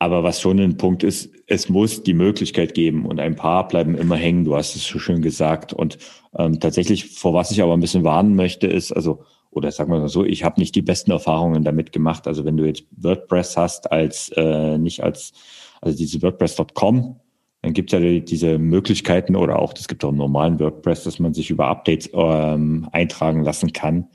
aber 0.00 0.24
was 0.24 0.40
schon 0.40 0.58
ein 0.58 0.76
Punkt 0.76 1.04
ist, 1.04 1.30
es 1.46 1.68
muss 1.68 2.02
die 2.02 2.14
Möglichkeit 2.14 2.74
geben 2.74 3.06
und 3.06 3.20
ein 3.20 3.36
paar 3.36 3.66
bleiben 3.66 3.96
immer 3.96 4.16
hängen. 4.16 4.44
Du 4.44 4.56
hast 4.56 4.74
es 4.74 4.86
so 4.86 4.98
schön 4.98 5.22
gesagt. 5.22 5.72
Und 5.72 5.98
ähm, 6.36 6.58
tatsächlich, 6.58 7.06
vor 7.06 7.34
was 7.34 7.50
ich 7.50 7.62
aber 7.62 7.74
ein 7.74 7.80
bisschen 7.80 8.04
warnen 8.04 8.34
möchte, 8.34 8.66
ist, 8.66 8.92
also, 8.92 9.24
oder 9.58 9.70
sagen 9.70 9.92
wir 9.92 9.98
mal 9.98 10.08
so, 10.08 10.24
ich 10.24 10.44
habe 10.44 10.60
nicht 10.60 10.74
die 10.74 10.82
besten 10.82 11.10
Erfahrungen 11.10 11.64
damit 11.64 11.92
gemacht. 11.92 12.26
Also 12.26 12.44
wenn 12.44 12.56
du 12.56 12.64
jetzt 12.64 12.84
WordPress 12.96 13.56
hast 13.56 13.92
als 13.92 14.30
äh, 14.36 14.78
nicht 14.78 15.02
als 15.02 15.32
also 15.80 15.96
diese 15.96 16.22
WordPress.com 16.22 17.20
dann 17.62 17.72
gibt 17.72 17.92
es 17.92 18.00
ja 18.00 18.20
diese 18.20 18.58
Möglichkeiten 18.58 19.34
oder 19.34 19.58
auch, 19.58 19.74
es 19.76 19.88
gibt 19.88 20.04
auch 20.04 20.10
einen 20.10 20.18
normalen 20.18 20.60
WordPress, 20.60 21.04
dass 21.04 21.18
man 21.18 21.34
sich 21.34 21.50
über 21.50 21.66
Updates 21.66 22.08
ähm, 22.12 22.88
eintragen 22.92 23.42
lassen 23.42 23.72
kann. 23.72 24.08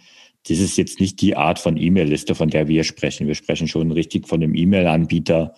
Das 0.48 0.60
ist 0.60 0.78
jetzt 0.78 1.00
nicht 1.00 1.22
die 1.22 1.36
Art 1.36 1.60
von 1.60 1.78
E-Mail-Liste, 1.78 2.36
von 2.36 2.50
der 2.50 2.68
wir 2.68 2.84
sprechen. 2.84 3.28
Wir 3.28 3.36
sprechen 3.36 3.68
schon 3.68 3.92
richtig 3.92 4.28
von 4.28 4.42
einem 4.42 4.56
E-Mail-Anbieter, 4.56 5.54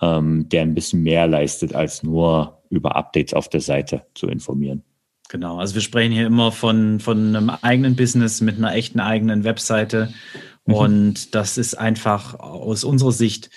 ähm, 0.00 0.48
der 0.48 0.62
ein 0.62 0.74
bisschen 0.74 1.02
mehr 1.02 1.26
leistet, 1.26 1.74
als 1.74 2.02
nur 2.02 2.62
über 2.68 2.96
Updates 2.96 3.34
auf 3.34 3.48
der 3.48 3.60
Seite 3.60 4.06
zu 4.14 4.26
informieren. 4.28 4.82
Genau, 5.30 5.58
also 5.58 5.76
wir 5.76 5.80
sprechen 5.80 6.12
hier 6.12 6.26
immer 6.26 6.50
von, 6.50 6.98
von 6.98 7.36
einem 7.36 7.50
eigenen 7.50 7.94
Business 7.94 8.40
mit 8.40 8.58
einer 8.58 8.74
echten 8.74 8.98
eigenen 8.98 9.44
Webseite. 9.44 10.12
Mhm. 10.66 10.74
Und 10.74 11.34
das 11.36 11.56
ist 11.56 11.74
einfach 11.74 12.34
aus 12.40 12.82
unserer 12.82 13.12
Sicht 13.12 13.48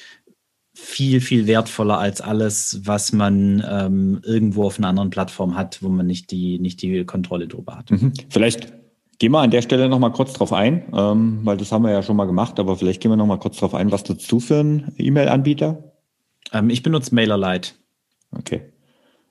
viel, 0.75 1.19
viel 1.19 1.47
wertvoller 1.47 1.97
als 1.97 2.21
alles, 2.21 2.81
was 2.83 3.11
man 3.11 3.65
ähm, 3.67 4.21
irgendwo 4.23 4.65
auf 4.65 4.77
einer 4.77 4.87
anderen 4.87 5.09
Plattform 5.09 5.57
hat, 5.57 5.81
wo 5.81 5.89
man 5.89 6.05
nicht 6.05 6.29
die, 6.29 6.59
nicht 6.59 6.79
die 6.83 7.05
Kontrolle 7.05 7.47
drüber 7.47 7.77
hat. 7.77 7.89
Mhm. 7.89 8.13
Vielleicht 8.29 8.71
gehen 9.17 9.31
wir 9.31 9.39
an 9.39 9.49
der 9.49 9.63
Stelle 9.63 9.89
nochmal 9.89 10.11
kurz 10.11 10.33
drauf 10.33 10.53
ein, 10.53 10.83
ähm, 10.93 11.39
weil 11.43 11.57
das 11.57 11.71
haben 11.71 11.83
wir 11.85 11.91
ja 11.91 12.03
schon 12.03 12.17
mal 12.17 12.25
gemacht, 12.25 12.59
aber 12.59 12.77
vielleicht 12.77 13.01
gehen 13.01 13.11
wir 13.11 13.15
nochmal 13.15 13.39
kurz 13.39 13.57
drauf 13.57 13.73
ein, 13.73 13.91
was 13.91 14.07
nutzt 14.07 14.31
du 14.31 14.39
für 14.39 14.59
einen 14.59 14.93
E-Mail-Anbieter? 14.99 15.91
Ähm, 16.51 16.69
ich 16.69 16.83
benutze 16.83 17.15
MailerLite. 17.15 17.71
Okay. 18.31 18.72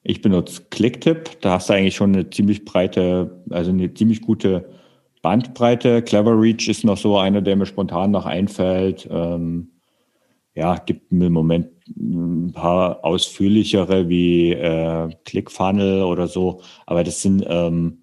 Ich 0.02 0.20
benutze 0.20 0.62
Clicktip. 0.70 1.40
Da 1.40 1.54
hast 1.54 1.68
du 1.68 1.74
eigentlich 1.74 1.96
schon 1.96 2.14
eine 2.14 2.28
ziemlich 2.30 2.64
breite, 2.64 3.42
also 3.50 3.70
eine 3.70 3.92
ziemlich 3.94 4.20
gute 4.20 4.68
Bandbreite. 5.22 6.02
Clever 6.02 6.40
Reach 6.40 6.68
ist 6.68 6.84
noch 6.84 6.98
so 6.98 7.16
einer, 7.18 7.40
der 7.40 7.56
mir 7.56 7.66
spontan 7.66 8.10
noch 8.10 8.26
einfällt. 8.26 9.08
Ähm, 9.10 9.70
ja, 10.54 10.76
gibt 10.76 11.12
im 11.12 11.32
Moment 11.32 11.68
ein 11.96 12.52
paar 12.52 13.04
ausführlichere 13.04 14.08
wie 14.08 14.52
äh, 14.52 15.08
ClickFunnel 15.24 16.02
oder 16.02 16.26
so. 16.26 16.62
Aber 16.86 17.04
das 17.04 17.22
sind 17.22 17.44
ähm, 17.48 18.02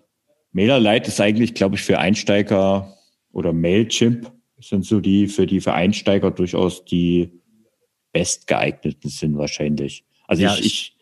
MailerLite 0.52 1.10
ist 1.10 1.22
eigentlich, 1.22 1.54
glaube 1.54 1.76
ich, 1.76 1.82
für 1.82 2.00
Einsteiger 2.00 2.94
oder 3.32 3.54
Mailchimp 3.54 4.32
sind 4.62 4.86
so 4.86 5.00
die 5.00 5.28
für 5.28 5.46
die 5.46 5.62
für 5.62 5.74
Einsteiger 5.74 6.32
durchaus 6.32 6.84
die 6.84 7.40
bestgeeigneten 8.12 9.10
sind 9.10 9.38
wahrscheinlich. 9.38 10.04
Also 10.28 10.44
ja, 10.44 10.56
ich, 10.56 10.66
ich, 10.66 10.98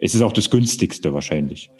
es 0.00 0.14
ist 0.14 0.22
auch 0.22 0.32
das 0.32 0.50
günstigste 0.50 1.12
wahrscheinlich. 1.12 1.70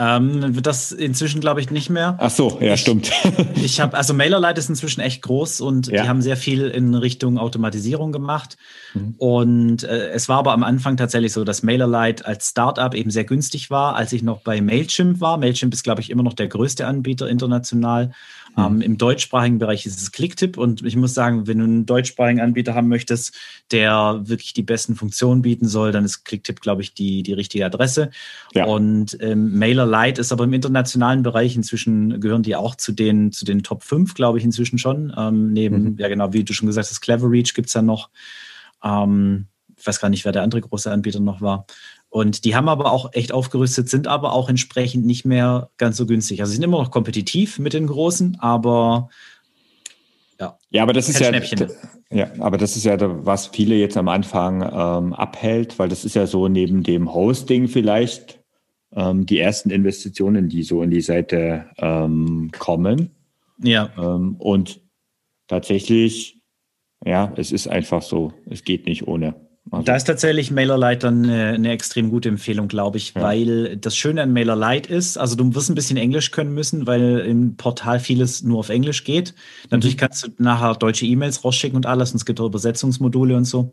Ähm, 0.00 0.62
das 0.62 0.92
inzwischen 0.92 1.40
glaube 1.40 1.60
ich 1.60 1.72
nicht 1.72 1.90
mehr. 1.90 2.16
Ach 2.20 2.30
so, 2.30 2.58
ja, 2.60 2.74
ich, 2.74 2.80
stimmt. 2.80 3.10
ich 3.56 3.80
habe 3.80 3.96
also 3.96 4.14
MailerLite 4.14 4.60
ist 4.60 4.68
inzwischen 4.68 5.00
echt 5.00 5.22
groß 5.22 5.60
und 5.60 5.88
ja. 5.88 6.02
die 6.02 6.08
haben 6.08 6.22
sehr 6.22 6.36
viel 6.36 6.68
in 6.68 6.94
Richtung 6.94 7.36
Automatisierung 7.36 8.12
gemacht. 8.12 8.56
Mhm. 8.94 9.14
Und 9.18 9.82
äh, 9.82 10.10
es 10.10 10.28
war 10.28 10.38
aber 10.38 10.52
am 10.52 10.62
Anfang 10.62 10.96
tatsächlich 10.96 11.32
so, 11.32 11.42
dass 11.42 11.64
MailerLite 11.64 12.24
als 12.24 12.50
Startup 12.50 12.94
eben 12.94 13.10
sehr 13.10 13.24
günstig 13.24 13.70
war, 13.70 13.96
als 13.96 14.12
ich 14.12 14.22
noch 14.22 14.42
bei 14.42 14.60
Mailchimp 14.60 15.20
war. 15.20 15.36
Mailchimp 15.36 15.74
ist 15.74 15.82
glaube 15.82 16.00
ich 16.00 16.10
immer 16.10 16.22
noch 16.22 16.34
der 16.34 16.46
größte 16.46 16.86
Anbieter 16.86 17.28
international. 17.28 18.12
Mhm. 18.56 18.64
Ähm, 18.64 18.80
Im 18.80 18.98
deutschsprachigen 18.98 19.58
Bereich 19.58 19.86
ist 19.86 20.00
es 20.00 20.12
Clicktip 20.12 20.56
und 20.56 20.84
ich 20.84 20.96
muss 20.96 21.14
sagen, 21.14 21.46
wenn 21.46 21.58
du 21.58 21.64
einen 21.64 21.86
deutschsprachigen 21.86 22.40
Anbieter 22.40 22.74
haben 22.74 22.88
möchtest, 22.88 23.36
der 23.70 24.20
wirklich 24.24 24.52
die 24.52 24.62
besten 24.62 24.94
Funktionen 24.96 25.42
bieten 25.42 25.68
soll, 25.68 25.92
dann 25.92 26.04
ist 26.04 26.24
Clicktip, 26.24 26.60
glaube 26.60 26.82
ich, 26.82 26.94
die, 26.94 27.22
die 27.22 27.32
richtige 27.32 27.66
Adresse. 27.66 28.10
Ja. 28.54 28.66
Und 28.66 29.16
ähm, 29.20 29.58
MailerLite 29.58 30.20
ist 30.20 30.32
aber 30.32 30.44
im 30.44 30.52
internationalen 30.52 31.22
Bereich 31.22 31.56
inzwischen 31.56 32.20
gehören 32.20 32.42
die 32.42 32.56
auch 32.56 32.74
zu 32.74 32.92
den, 32.92 33.32
zu 33.32 33.44
den 33.44 33.62
Top 33.62 33.82
5, 33.82 34.14
glaube 34.14 34.38
ich, 34.38 34.44
inzwischen 34.44 34.78
schon. 34.78 35.12
Ähm, 35.16 35.52
neben, 35.52 35.82
mhm. 35.82 35.96
ja 35.98 36.08
genau, 36.08 36.32
wie 36.32 36.44
du 36.44 36.52
schon 36.52 36.66
gesagt 36.66 36.88
hast, 36.88 37.00
Cleverreach 37.00 37.54
gibt 37.54 37.68
es 37.68 37.74
ja 37.74 37.82
noch. 37.82 38.10
Ähm, 38.82 39.46
ich 39.76 39.86
weiß 39.86 40.00
gar 40.00 40.08
nicht, 40.08 40.24
wer 40.24 40.32
der 40.32 40.42
andere 40.42 40.60
große 40.60 40.90
Anbieter 40.90 41.20
noch 41.20 41.40
war. 41.40 41.66
Und 42.10 42.44
die 42.44 42.56
haben 42.56 42.68
aber 42.68 42.90
auch 42.90 43.12
echt 43.12 43.32
aufgerüstet, 43.32 43.88
sind 43.88 44.06
aber 44.06 44.32
auch 44.32 44.48
entsprechend 44.48 45.04
nicht 45.04 45.24
mehr 45.24 45.70
ganz 45.76 45.96
so 45.96 46.06
günstig. 46.06 46.40
Also 46.40 46.50
sie 46.50 46.56
sind 46.56 46.64
immer 46.64 46.78
noch 46.78 46.90
kompetitiv 46.90 47.58
mit 47.58 47.74
den 47.74 47.86
Großen, 47.86 48.38
aber 48.40 49.10
ja. 50.40 50.56
Ja, 50.70 50.82
aber 50.84 50.92
das 50.92 51.08
ist 51.08 51.20
ja, 51.20 51.32
ja, 52.10 52.30
aber 52.38 52.56
das 52.56 52.76
ist 52.76 52.84
ja, 52.84 52.96
was 53.26 53.48
viele 53.48 53.74
jetzt 53.74 53.96
am 53.96 54.08
Anfang 54.08 54.62
ähm, 54.62 55.12
abhält, 55.12 55.78
weil 55.78 55.88
das 55.88 56.04
ist 56.04 56.14
ja 56.14 56.26
so 56.26 56.48
neben 56.48 56.82
dem 56.82 57.12
Hosting 57.12 57.68
vielleicht 57.68 58.40
ähm, 58.92 59.26
die 59.26 59.38
ersten 59.38 59.70
Investitionen, 59.70 60.48
die 60.48 60.62
so 60.62 60.82
in 60.82 60.90
die 60.90 61.00
Seite 61.00 61.66
ähm, 61.76 62.50
kommen. 62.56 63.10
Ja. 63.62 63.90
Ähm, 63.98 64.36
und 64.38 64.80
tatsächlich, 65.48 66.40
ja, 67.04 67.32
es 67.36 67.52
ist 67.52 67.68
einfach 67.68 68.02
so, 68.02 68.32
es 68.46 68.64
geht 68.64 68.86
nicht 68.86 69.06
ohne. 69.06 69.47
Also. 69.70 69.84
Da 69.84 69.96
ist 69.96 70.04
tatsächlich 70.04 70.50
MailerLite 70.50 70.98
dann 70.98 71.24
eine, 71.24 71.48
eine, 71.50 71.70
extrem 71.70 72.10
gute 72.10 72.28
Empfehlung, 72.28 72.68
glaube 72.68 72.96
ich, 72.96 73.14
ja. 73.14 73.22
weil 73.22 73.76
das 73.76 73.96
Schöne 73.96 74.22
an 74.22 74.32
MailerLite 74.32 74.92
ist, 74.92 75.18
also 75.18 75.36
du 75.36 75.54
wirst 75.54 75.70
ein 75.70 75.74
bisschen 75.74 75.96
Englisch 75.96 76.30
können 76.30 76.54
müssen, 76.54 76.86
weil 76.86 77.18
im 77.20 77.56
Portal 77.56 78.00
vieles 78.00 78.42
nur 78.42 78.58
auf 78.58 78.68
Englisch 78.68 79.04
geht. 79.04 79.34
Natürlich 79.70 79.96
mhm. 79.96 80.00
kannst 80.00 80.24
du 80.24 80.28
nachher 80.38 80.74
deutsche 80.74 81.06
E-Mails 81.06 81.44
rausschicken 81.44 81.76
und 81.76 81.86
alles, 81.86 82.12
und 82.12 82.16
es 82.16 82.24
gibt 82.24 82.40
auch 82.40 82.46
Übersetzungsmodule 82.46 83.36
und 83.36 83.44
so. 83.44 83.72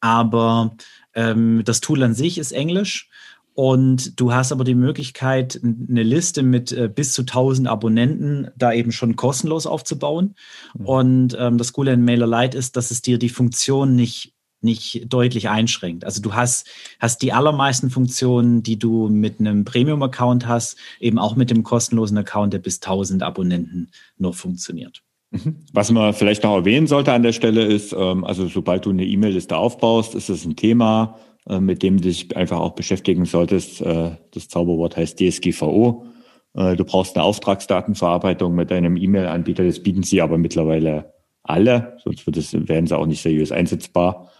Aber 0.00 0.74
ähm, 1.14 1.62
das 1.64 1.80
Tool 1.80 2.02
an 2.02 2.14
sich 2.14 2.38
ist 2.38 2.52
Englisch. 2.52 3.08
Und 3.54 4.20
du 4.20 4.32
hast 4.32 4.52
aber 4.52 4.62
die 4.62 4.76
Möglichkeit, 4.76 5.60
eine 5.64 6.04
Liste 6.04 6.44
mit 6.44 6.70
äh, 6.70 6.88
bis 6.88 7.12
zu 7.12 7.22
1000 7.22 7.66
Abonnenten 7.66 8.52
da 8.56 8.72
eben 8.72 8.92
schon 8.92 9.16
kostenlos 9.16 9.66
aufzubauen. 9.66 10.36
Mhm. 10.78 10.86
Und 10.86 11.36
ähm, 11.40 11.58
das 11.58 11.72
Coole 11.72 11.92
an 11.92 12.04
MailerLite 12.04 12.56
ist, 12.56 12.76
dass 12.76 12.92
es 12.92 13.02
dir 13.02 13.18
die 13.18 13.28
Funktion 13.28 13.96
nicht 13.96 14.32
nicht 14.60 15.06
deutlich 15.08 15.48
einschränkt. 15.48 16.04
Also 16.04 16.20
du 16.20 16.34
hast, 16.34 16.66
hast 16.98 17.22
die 17.22 17.32
allermeisten 17.32 17.90
Funktionen, 17.90 18.62
die 18.62 18.78
du 18.78 19.08
mit 19.08 19.40
einem 19.40 19.64
Premium-Account 19.64 20.46
hast, 20.46 20.76
eben 21.00 21.18
auch 21.18 21.36
mit 21.36 21.50
dem 21.50 21.62
kostenlosen 21.62 22.18
Account, 22.18 22.52
der 22.52 22.58
bis 22.58 22.76
1000 22.76 23.22
Abonnenten 23.22 23.90
nur 24.16 24.34
funktioniert. 24.34 25.02
Mhm. 25.30 25.56
Was 25.72 25.90
man 25.90 26.14
vielleicht 26.14 26.42
noch 26.42 26.54
erwähnen 26.54 26.86
sollte 26.86 27.12
an 27.12 27.22
der 27.22 27.32
Stelle 27.32 27.64
ist, 27.64 27.92
ähm, 27.92 28.24
also 28.24 28.48
sobald 28.48 28.86
du 28.86 28.90
eine 28.90 29.04
E-Mail-Liste 29.04 29.56
aufbaust, 29.56 30.14
ist 30.14 30.30
es 30.30 30.44
ein 30.44 30.56
Thema, 30.56 31.18
äh, 31.48 31.60
mit 31.60 31.82
dem 31.82 31.98
du 31.98 32.04
dich 32.04 32.34
einfach 32.36 32.58
auch 32.58 32.72
beschäftigen 32.72 33.26
solltest. 33.26 33.80
Äh, 33.80 34.12
das 34.32 34.48
Zauberwort 34.48 34.96
heißt 34.96 35.20
DSGVO. 35.20 36.06
Äh, 36.54 36.76
du 36.76 36.84
brauchst 36.84 37.16
eine 37.16 37.24
Auftragsdatenverarbeitung 37.24 38.54
mit 38.54 38.70
deinem 38.70 38.96
E-Mail-Anbieter. 38.96 39.64
Das 39.64 39.82
bieten 39.82 40.02
sie 40.02 40.22
aber 40.22 40.38
mittlerweile 40.38 41.12
alle, 41.42 41.96
sonst 42.04 42.26
wird 42.26 42.68
werden 42.68 42.86
sie 42.86 42.96
auch 42.96 43.06
nicht 43.06 43.22
seriös 43.22 43.52
einsetzbar. 43.52 44.30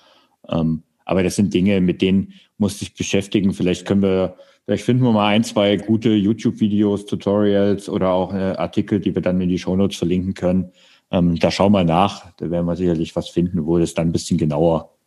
Ähm, 0.49 0.83
aber 1.04 1.23
das 1.23 1.37
sind 1.37 1.54
Dinge, 1.54 1.80
mit 1.80 2.02
denen 2.02 2.35
muss 2.59 2.83
ich 2.83 2.95
beschäftigen. 2.95 3.54
Vielleicht 3.54 3.87
können 3.87 4.02
wir, 4.02 4.37
vielleicht 4.66 4.85
finden 4.85 5.04
wir 5.04 5.12
mal 5.12 5.28
ein, 5.28 5.45
zwei 5.45 5.76
gute 5.76 6.11
YouTube-Videos, 6.11 7.07
Tutorials 7.07 7.88
oder 7.88 8.11
auch 8.11 8.35
äh, 8.35 8.54
Artikel, 8.57 9.00
die 9.00 9.14
wir 9.14 9.23
dann 9.23 9.40
in 9.40 9.49
die 9.49 9.59
Shownotes 9.59 9.97
verlinken 9.97 10.35
können. 10.35 10.71
Ähm, 11.11 11.38
da 11.38 11.50
schauen 11.50 11.73
wir 11.73 11.85
nach. 11.85 12.30
Da 12.37 12.50
werden 12.50 12.66
wir 12.66 12.76
sicherlich 12.76 13.16
was 13.16 13.30
finden, 13.30 13.64
wo 13.64 13.78
das 13.78 13.95
dann 13.95 14.09
ein 14.09 14.12
bisschen 14.12 14.37
genauer 14.37 14.99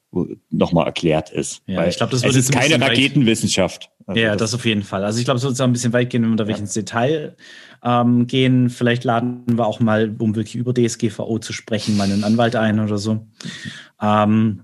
nochmal 0.50 0.88
erklärt 0.88 1.30
ist. 1.30 1.62
Ja, 1.68 1.88
ich 1.88 1.96
glaube, 1.96 2.12
das 2.12 2.24
wird 2.24 2.34
es 2.34 2.50
ist 2.50 2.52
keine 2.52 2.82
Raketenwissenschaft. 2.82 3.90
Also 4.06 4.20
ja, 4.20 4.32
das, 4.32 4.52
das, 4.52 4.56
auf 4.56 4.66
jeden 4.66 4.84
Fall. 4.84 5.06
Also 5.06 5.20
ich 5.20 5.26
glaube, 5.26 5.38
es 5.38 5.44
wird 5.44 5.60
auch 5.60 5.66
ein 5.66 5.72
bisschen 5.72 5.94
weit 5.94 6.10
gehen, 6.10 6.24
wenn 6.24 6.32
wir 6.32 6.36
da 6.36 6.48
wirklich 6.48 6.58
ja. 6.58 6.64
ins 6.64 6.74
Detail 6.74 7.38
ähm, 7.84 8.28
gehen. 8.28 8.70
Vielleicht 8.70 9.06
laden 9.06 9.44
wir 9.48 9.66
auch 9.66 9.80
mal, 9.80 10.14
um 10.20 10.36
wirklich 10.36 10.56
über 10.56 10.74
DSGVO 10.74 11.40
zu 11.40 11.54
sprechen, 11.54 11.96
mal 11.96 12.12
einen 12.12 12.26
Anwalt 12.26 12.58
ein 12.58 12.82
oder 12.82 12.98
so. 12.98 13.26
Ähm, 14.02 14.64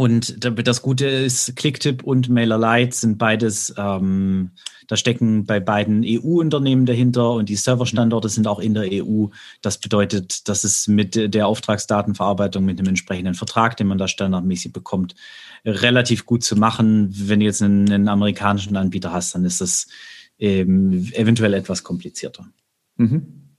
und 0.00 0.42
das 0.42 0.80
Gute 0.80 1.06
ist, 1.06 1.56
Clicktip 1.56 2.04
und 2.04 2.30
MailerLite 2.30 2.96
sind 2.96 3.18
beides, 3.18 3.74
ähm, 3.76 4.52
da 4.88 4.96
stecken 4.96 5.44
bei 5.44 5.60
beiden 5.60 6.02
EU-Unternehmen 6.06 6.86
dahinter 6.86 7.32
und 7.32 7.50
die 7.50 7.56
Serverstandorte 7.56 8.30
sind 8.30 8.46
auch 8.46 8.60
in 8.60 8.72
der 8.72 8.88
EU. 8.90 9.26
Das 9.60 9.76
bedeutet, 9.76 10.48
dass 10.48 10.64
es 10.64 10.88
mit 10.88 11.34
der 11.34 11.46
Auftragsdatenverarbeitung, 11.46 12.64
mit 12.64 12.78
dem 12.78 12.86
entsprechenden 12.86 13.34
Vertrag, 13.34 13.76
den 13.76 13.88
man 13.88 13.98
da 13.98 14.08
standardmäßig 14.08 14.72
bekommt, 14.72 15.16
relativ 15.66 16.24
gut 16.24 16.44
zu 16.44 16.56
machen. 16.56 17.10
Wenn 17.12 17.40
du 17.40 17.44
jetzt 17.44 17.60
einen, 17.60 17.92
einen 17.92 18.08
amerikanischen 18.08 18.78
Anbieter 18.78 19.12
hast, 19.12 19.34
dann 19.34 19.44
ist 19.44 19.60
das 19.60 19.86
ähm, 20.38 21.10
eventuell 21.12 21.52
etwas 21.52 21.84
komplizierter. 21.84 22.46
Mhm. 22.96 23.49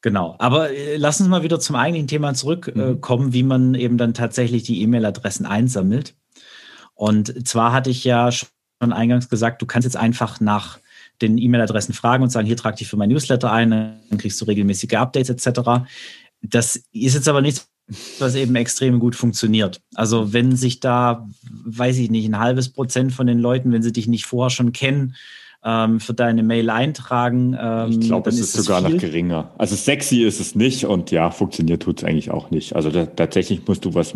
Genau, 0.00 0.36
aber 0.38 0.70
äh, 0.70 0.96
lass 0.96 1.20
uns 1.20 1.28
mal 1.28 1.42
wieder 1.42 1.58
zum 1.58 1.76
eigentlichen 1.76 2.08
Thema 2.08 2.34
zurückkommen, 2.34 3.24
äh, 3.24 3.26
mhm. 3.26 3.32
wie 3.32 3.42
man 3.42 3.74
eben 3.74 3.98
dann 3.98 4.14
tatsächlich 4.14 4.62
die 4.62 4.80
E-Mail-Adressen 4.82 5.44
einsammelt. 5.44 6.14
Und 6.94 7.46
zwar 7.48 7.72
hatte 7.72 7.90
ich 7.90 8.04
ja 8.04 8.30
schon 8.30 8.92
eingangs 8.92 9.28
gesagt, 9.28 9.60
du 9.62 9.66
kannst 9.66 9.86
jetzt 9.86 9.96
einfach 9.96 10.40
nach 10.40 10.78
den 11.20 11.38
E-Mail-Adressen 11.38 11.94
fragen 11.94 12.22
und 12.22 12.30
sagen, 12.30 12.46
hier 12.46 12.56
trag 12.56 12.76
dich 12.76 12.88
für 12.88 12.96
mein 12.96 13.08
Newsletter 13.08 13.50
ein, 13.50 13.70
dann 13.70 14.18
kriegst 14.18 14.40
du 14.40 14.44
regelmäßige 14.44 14.94
Updates 14.94 15.30
etc. 15.30 15.88
Das 16.42 16.76
ist 16.92 17.14
jetzt 17.14 17.28
aber 17.28 17.40
nichts, 17.40 17.68
was 18.20 18.34
eben 18.36 18.54
extrem 18.54 19.00
gut 19.00 19.16
funktioniert. 19.16 19.80
Also 19.94 20.32
wenn 20.32 20.54
sich 20.54 20.78
da, 20.78 21.28
weiß 21.64 21.98
ich 21.98 22.10
nicht, 22.10 22.26
ein 22.26 22.38
halbes 22.38 22.68
Prozent 22.68 23.12
von 23.12 23.26
den 23.26 23.38
Leuten, 23.38 23.72
wenn 23.72 23.82
sie 23.82 23.92
dich 23.92 24.06
nicht 24.06 24.26
vorher 24.26 24.50
schon 24.50 24.72
kennen, 24.72 25.16
ähm, 25.64 26.00
für 26.00 26.14
deine 26.14 26.42
Mail 26.42 26.70
eintragen. 26.70 27.56
Ähm, 27.60 27.90
ich 27.90 28.00
glaube, 28.00 28.30
es 28.30 28.38
ist, 28.38 28.54
ist 28.54 28.64
sogar 28.64 28.82
viel. 28.82 28.94
noch 28.94 29.00
geringer. 29.00 29.54
Also 29.58 29.76
sexy 29.76 30.22
ist 30.22 30.40
es 30.40 30.54
nicht 30.54 30.84
und 30.84 31.10
ja, 31.10 31.30
funktioniert 31.30 31.82
tut 31.82 31.98
es 31.98 32.04
eigentlich 32.04 32.30
auch 32.30 32.50
nicht. 32.50 32.76
Also 32.76 32.90
da, 32.90 33.06
tatsächlich 33.06 33.66
musst 33.66 33.84
du 33.84 33.94
was, 33.94 34.14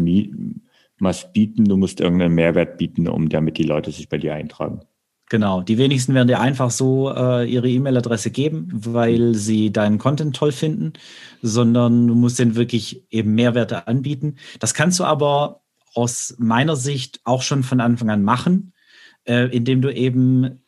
was 0.99 1.32
bieten, 1.32 1.64
du 1.64 1.76
musst 1.76 2.00
irgendeinen 2.00 2.34
Mehrwert 2.34 2.78
bieten, 2.78 3.08
um 3.08 3.28
damit 3.28 3.58
die 3.58 3.64
Leute 3.64 3.90
sich 3.90 4.08
bei 4.08 4.18
dir 4.18 4.34
eintragen. 4.34 4.80
Genau, 5.32 5.62
die 5.62 5.78
wenigsten 5.78 6.12
werden 6.12 6.28
dir 6.28 6.40
einfach 6.40 6.70
so 6.70 7.11
äh, 7.11 7.50
ihre 7.50 7.66
E-Mail-Adresse 7.66 8.30
geben, 8.30 8.68
weil 8.70 9.34
sie 9.34 9.72
deinen 9.72 9.96
Content 9.96 10.37
toll 10.37 10.52
finden, 10.52 10.92
sondern 11.40 12.06
du 12.06 12.14
musst 12.14 12.38
denen 12.38 12.54
wirklich 12.54 13.06
eben 13.11 13.34
Mehrwerte 13.34 13.87
anbieten. 13.87 14.37
Das 14.61 14.75
kannst 14.75 15.00
du 15.00 15.04
aber 15.04 15.62
aus 15.94 16.37
meiner 16.38 16.76
Sicht 16.76 17.20
auch 17.25 17.40
schon 17.40 17.62
von 17.62 17.80
Anfang 17.80 18.11
an 18.11 18.22
machen, 18.22 18.75
äh, 19.25 19.46
indem 19.56 19.80
du 19.80 19.92
eben 19.94 20.62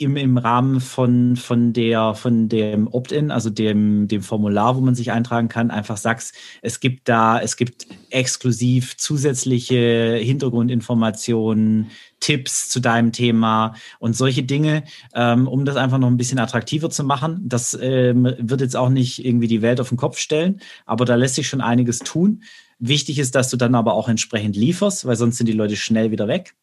im, 0.00 0.16
im 0.16 0.38
Rahmen 0.38 0.80
von, 0.80 1.36
von, 1.36 1.74
der, 1.74 2.14
von 2.14 2.48
dem 2.48 2.88
Opt-in, 2.88 3.30
also 3.30 3.50
dem, 3.50 4.08
dem 4.08 4.22
Formular, 4.22 4.74
wo 4.74 4.80
man 4.80 4.94
sich 4.94 5.12
eintragen 5.12 5.48
kann, 5.48 5.70
einfach 5.70 5.98
sagst, 5.98 6.34
es 6.62 6.80
gibt 6.80 7.06
da, 7.06 7.38
es 7.38 7.56
gibt 7.56 7.86
exklusiv 8.08 8.96
zusätzliche 8.96 10.18
Hintergrundinformationen, 10.22 11.90
Tipps 12.18 12.70
zu 12.70 12.80
deinem 12.80 13.12
Thema 13.12 13.74
und 13.98 14.16
solche 14.16 14.42
Dinge, 14.42 14.84
ähm, 15.14 15.46
um 15.46 15.66
das 15.66 15.76
einfach 15.76 15.98
noch 15.98 16.08
ein 16.08 16.16
bisschen 16.16 16.38
attraktiver 16.38 16.88
zu 16.88 17.04
machen. 17.04 17.42
Das 17.44 17.76
ähm, 17.80 18.24
wird 18.38 18.62
jetzt 18.62 18.76
auch 18.76 18.88
nicht 18.88 19.24
irgendwie 19.24 19.48
die 19.48 19.62
Welt 19.62 19.80
auf 19.80 19.90
den 19.90 19.98
Kopf 19.98 20.18
stellen, 20.18 20.60
aber 20.86 21.04
da 21.04 21.14
lässt 21.14 21.34
sich 21.34 21.46
schon 21.46 21.60
einiges 21.60 21.98
tun. 21.98 22.42
Wichtig 22.78 23.18
ist, 23.18 23.34
dass 23.34 23.50
du 23.50 23.58
dann 23.58 23.74
aber 23.74 23.92
auch 23.92 24.08
entsprechend 24.08 24.56
lieferst, 24.56 25.04
weil 25.04 25.16
sonst 25.16 25.36
sind 25.36 25.46
die 25.46 25.52
Leute 25.52 25.76
schnell 25.76 26.10
wieder 26.10 26.26
weg. 26.26 26.54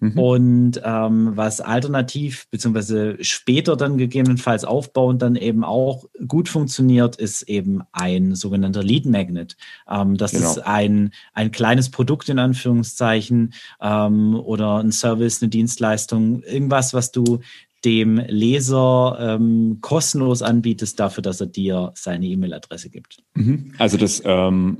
Mhm. 0.00 0.18
Und 0.18 0.80
ähm, 0.84 1.32
was 1.34 1.60
alternativ 1.60 2.46
beziehungsweise 2.50 3.16
später 3.22 3.76
dann 3.76 3.98
gegebenenfalls 3.98 4.64
aufbauend 4.64 5.22
dann 5.22 5.36
eben 5.36 5.64
auch 5.64 6.04
gut 6.26 6.48
funktioniert, 6.48 7.16
ist 7.16 7.42
eben 7.42 7.82
ein 7.92 8.34
sogenannter 8.34 8.82
Lead 8.82 9.06
Magnet. 9.06 9.56
Ähm, 9.88 10.16
das 10.16 10.32
genau. 10.32 10.50
ist 10.50 10.58
ein, 10.58 11.12
ein 11.32 11.50
kleines 11.50 11.90
Produkt 11.90 12.28
in 12.28 12.38
Anführungszeichen 12.38 13.54
ähm, 13.80 14.34
oder 14.34 14.78
ein 14.78 14.92
Service, 14.92 15.42
eine 15.42 15.48
Dienstleistung, 15.48 16.42
irgendwas, 16.42 16.94
was 16.94 17.12
du 17.12 17.40
dem 17.84 18.16
Leser 18.18 19.16
ähm, 19.20 19.78
kostenlos 19.80 20.42
anbietest, 20.42 20.98
dafür, 20.98 21.22
dass 21.22 21.40
er 21.40 21.46
dir 21.46 21.92
seine 21.94 22.26
E-Mail-Adresse 22.26 22.90
gibt. 22.90 23.22
Mhm. 23.34 23.74
Also 23.78 23.96
das 23.96 24.22
ähm, 24.24 24.78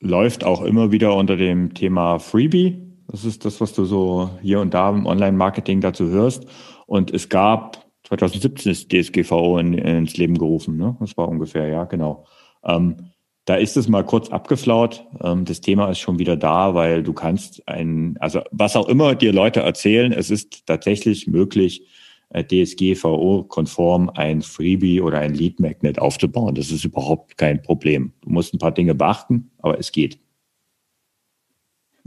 läuft 0.00 0.42
auch 0.44 0.62
immer 0.62 0.90
wieder 0.90 1.14
unter 1.14 1.36
dem 1.36 1.74
Thema 1.74 2.18
Freebie. 2.18 2.87
Das 3.10 3.24
ist 3.24 3.44
das, 3.44 3.60
was 3.60 3.72
du 3.72 3.84
so 3.84 4.30
hier 4.42 4.60
und 4.60 4.74
da 4.74 4.90
im 4.90 5.06
Online-Marketing 5.06 5.80
dazu 5.80 6.08
hörst. 6.08 6.46
Und 6.86 7.12
es 7.12 7.28
gab 7.28 7.88
2017 8.04 8.72
ist 8.72 8.92
DSGVO 8.92 9.58
in, 9.58 9.74
ins 9.74 10.16
Leben 10.16 10.38
gerufen. 10.38 10.76
Ne? 10.76 10.96
Das 11.00 11.16
war 11.16 11.28
ungefähr, 11.28 11.68
ja, 11.68 11.84
genau. 11.84 12.24
Ähm, 12.64 12.96
da 13.44 13.56
ist 13.56 13.76
es 13.76 13.88
mal 13.88 14.04
kurz 14.04 14.30
abgeflaut. 14.30 15.04
Ähm, 15.22 15.44
das 15.44 15.60
Thema 15.60 15.90
ist 15.90 15.98
schon 15.98 16.18
wieder 16.18 16.36
da, 16.36 16.74
weil 16.74 17.02
du 17.02 17.12
kannst 17.12 17.66
ein, 17.68 18.16
also 18.20 18.40
was 18.50 18.76
auch 18.76 18.88
immer 18.88 19.14
dir 19.14 19.32
Leute 19.32 19.60
erzählen, 19.60 20.12
es 20.12 20.30
ist 20.30 20.66
tatsächlich 20.66 21.26
möglich, 21.26 21.86
äh, 22.30 22.44
DSGVO-konform 22.44 24.10
ein 24.14 24.42
Freebie 24.42 25.00
oder 25.00 25.18
ein 25.18 25.34
Lead 25.34 25.60
Magnet 25.60 25.98
aufzubauen. 25.98 26.54
Das 26.54 26.70
ist 26.70 26.84
überhaupt 26.84 27.36
kein 27.36 27.62
Problem. 27.62 28.12
Du 28.22 28.30
musst 28.30 28.54
ein 28.54 28.58
paar 28.58 28.72
Dinge 28.72 28.94
beachten, 28.94 29.50
aber 29.58 29.78
es 29.78 29.92
geht. 29.92 30.18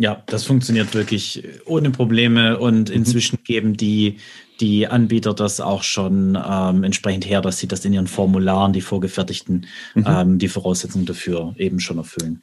Ja, 0.01 0.24
das 0.25 0.46
funktioniert 0.46 0.96
wirklich 0.96 1.43
ohne 1.67 1.91
Probleme 1.91 2.58
und 2.58 2.89
mhm. 2.89 2.96
inzwischen 2.96 3.38
geben 3.43 3.77
die, 3.77 4.17
die 4.60 4.88
Anbieter 4.88 5.36
das 5.36 5.62
auch 5.62 5.84
schon 5.84 6.36
ähm, 6.43 6.84
entsprechend 6.84 7.27
her, 7.27 7.39
dass 7.39 7.60
sie 7.60 7.67
das 7.67 7.86
in 7.86 7.93
ihren 7.93 8.08
Formularen, 8.08 8.74
die 8.74 8.81
vorgefertigten, 8.81 9.67
mhm. 9.93 10.05
ähm, 10.08 10.39
die 10.39 10.48
Voraussetzungen 10.48 11.05
dafür 11.05 11.53
eben 11.58 11.79
schon 11.79 12.00
erfüllen. 12.00 12.41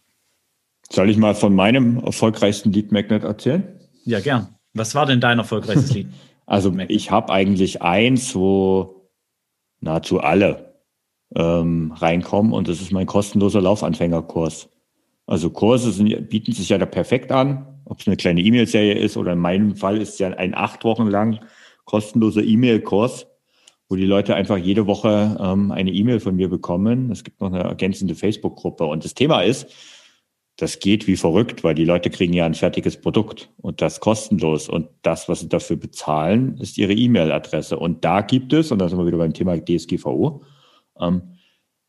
Soll 0.89 1.11
ich 1.11 1.17
mal 1.17 1.35
von 1.35 1.53
meinem 1.53 1.99
erfolgreichsten 1.99 2.73
Lead 2.73 2.93
Magnet 2.93 3.25
erzählen? 3.25 3.65
Ja, 4.05 4.21
gern. 4.21 4.55
Was 4.73 4.95
war 4.95 5.07
denn 5.07 5.21
dein 5.21 5.39
erfolgreichstes 5.39 5.93
Lead? 5.93 6.07
also 6.47 6.73
ich 6.87 7.11
habe 7.11 7.33
eigentlich 7.33 7.83
eins, 7.83 8.37
wo 8.37 9.11
nahezu 9.81 10.21
alle 10.21 10.75
ähm, 11.35 11.91
reinkommen 11.97 12.53
und 12.53 12.69
das 12.69 12.81
ist 12.81 12.93
mein 12.93 13.07
kostenloser 13.07 13.61
Laufanfängerkurs. 13.61 14.69
Also 15.29 15.51
Kurse 15.51 15.93
sind, 15.93 16.31
bieten 16.31 16.53
sich 16.53 16.71
ja 16.71 16.79
da 16.79 16.87
perfekt 16.87 17.31
an, 17.33 17.67
ob 17.85 18.01
es 18.01 18.07
eine 18.07 18.17
kleine 18.17 18.41
E-Mail-Serie 18.41 18.95
ist 18.95 19.19
oder 19.19 19.35
in 19.35 19.39
meinem 19.39 19.77
Fall 19.77 20.01
ist 20.01 20.15
es 20.15 20.19
ja 20.19 20.29
ein 20.31 20.55
acht 20.55 20.85
Wochen 20.85 21.07
lang 21.07 21.41
kostenloser 21.85 22.43
E-Mail-Kurs, 22.43 23.27
wo 23.91 23.97
die 23.97 24.07
Leute 24.07 24.35
einfach 24.35 24.57
jede 24.57 24.87
Woche 24.87 25.37
ähm, 25.39 25.71
eine 25.71 25.93
E-Mail 25.93 26.21
von 26.21 26.35
mir 26.35 26.49
bekommen. 26.49 27.13
Es 27.13 27.25
gibt 27.25 27.43
noch 27.43 27.53
eine 27.53 27.63
ergänzende 27.63 28.15
Facebook-Gruppe. 28.15 28.87
Und 28.87 29.05
das 29.05 29.13
Thema 29.13 29.43
ist, 29.43 29.67
das 30.57 30.79
geht 30.79 31.07
wie 31.07 31.17
verrückt, 31.17 31.63
weil 31.63 31.75
die 31.75 31.85
Leute 31.85 32.09
kriegen 32.09 32.33
ja 32.33 32.47
ein 32.47 32.55
fertiges 32.55 32.99
Produkt 32.99 33.51
und 33.59 33.83
das 33.83 34.01
kostenlos. 34.01 34.71
Und 34.71 34.89
das, 35.03 35.29
was 35.29 35.41
sie 35.41 35.49
dafür 35.51 35.77
bezahlen, 35.77 36.57
ist 36.57 36.79
ihre 36.79 36.95
E-Mail-Adresse. 36.95 37.79
Und 37.79 38.03
da 38.03 38.23
gibt 38.23 38.55
es, 38.55 38.73
und 38.73 38.79
da 38.79 38.89
sind 38.89 38.99
wir 38.99 39.07
wieder 39.07 39.19
beim 39.19 39.35
Thema 39.35 39.59
DSGVO, 39.59 40.43
ähm, 41.01 41.38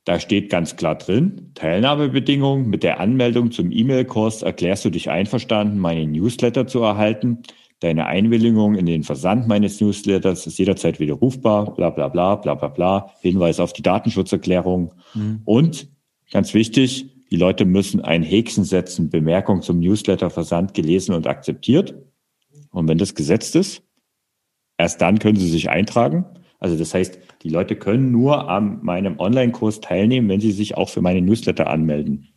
da 0.10 0.20
steht 0.20 0.50
ganz 0.50 0.76
klar 0.76 0.96
drin, 0.96 1.52
Teilnahmebedingungen 1.54 2.68
mit 2.68 2.82
der 2.82 3.00
Anmeldung 3.00 3.52
zum 3.52 3.72
E-Mail-Kurs 3.72 4.42
erklärst 4.42 4.84
du 4.84 4.90
dich 4.90 5.12
einverstanden, 5.12 5.78
meine 5.78 6.08
Newsletter 6.08 6.66
zu 6.66 6.80
erhalten. 6.80 7.44
Deine 7.80 8.08
Einwilligung 8.08 8.74
in 8.74 8.88
den 8.88 9.04
Versand 9.04 9.48
meines 9.48 9.80
Newsletters 9.80 10.48
ist 10.48 10.58
jederzeit 10.58 11.00
widerrufbar, 11.00 11.76
bla 11.76 11.92
bla 11.92 12.08
bla 12.08 12.38
bla 12.38 12.56
bla 12.56 12.70
bla. 12.70 13.12
Hinweis 13.22 13.60
auf 13.60 13.72
die 13.72 13.84
Datenschutzerklärung. 13.84 14.96
Mhm. 15.14 15.42
Und 15.46 15.90
ganz 16.32 16.56
wichtig, 16.56 17.28
die 17.30 17.38
Leute 17.38 17.66
müssen 17.66 18.02
ein 18.02 18.24
Häkchen 18.24 18.64
setzen, 18.64 19.12
Bemerkung 19.12 19.62
zum 19.62 19.78
Newsletterversand 19.78 20.74
gelesen 20.74 21.14
und 21.14 21.28
akzeptiert. 21.28 21.94
Und 22.72 22.88
wenn 22.88 22.98
das 22.98 23.14
gesetzt 23.14 23.56
ist, 23.56 23.84
erst 24.76 25.02
dann 25.02 25.20
können 25.20 25.38
sie 25.38 25.50
sich 25.50 25.70
eintragen. 25.70 26.26
Also 26.60 26.78
das 26.78 26.94
heißt, 26.94 27.20
die 27.44 27.50
Leute 27.50 27.76
können 27.76 28.12
nur 28.12 28.50
an 28.50 28.84
meinem 28.84 29.20
Online-Kurs 29.20 29.82
teilnehmen, 29.82 30.30
wenn 30.30 30.42
sie 30.42 30.52
sich 30.52 30.76
auch 30.76 30.90
für 30.90 31.02
meine 31.02 31.22
Newsletter 31.22 31.68
anmelden. 31.68 32.28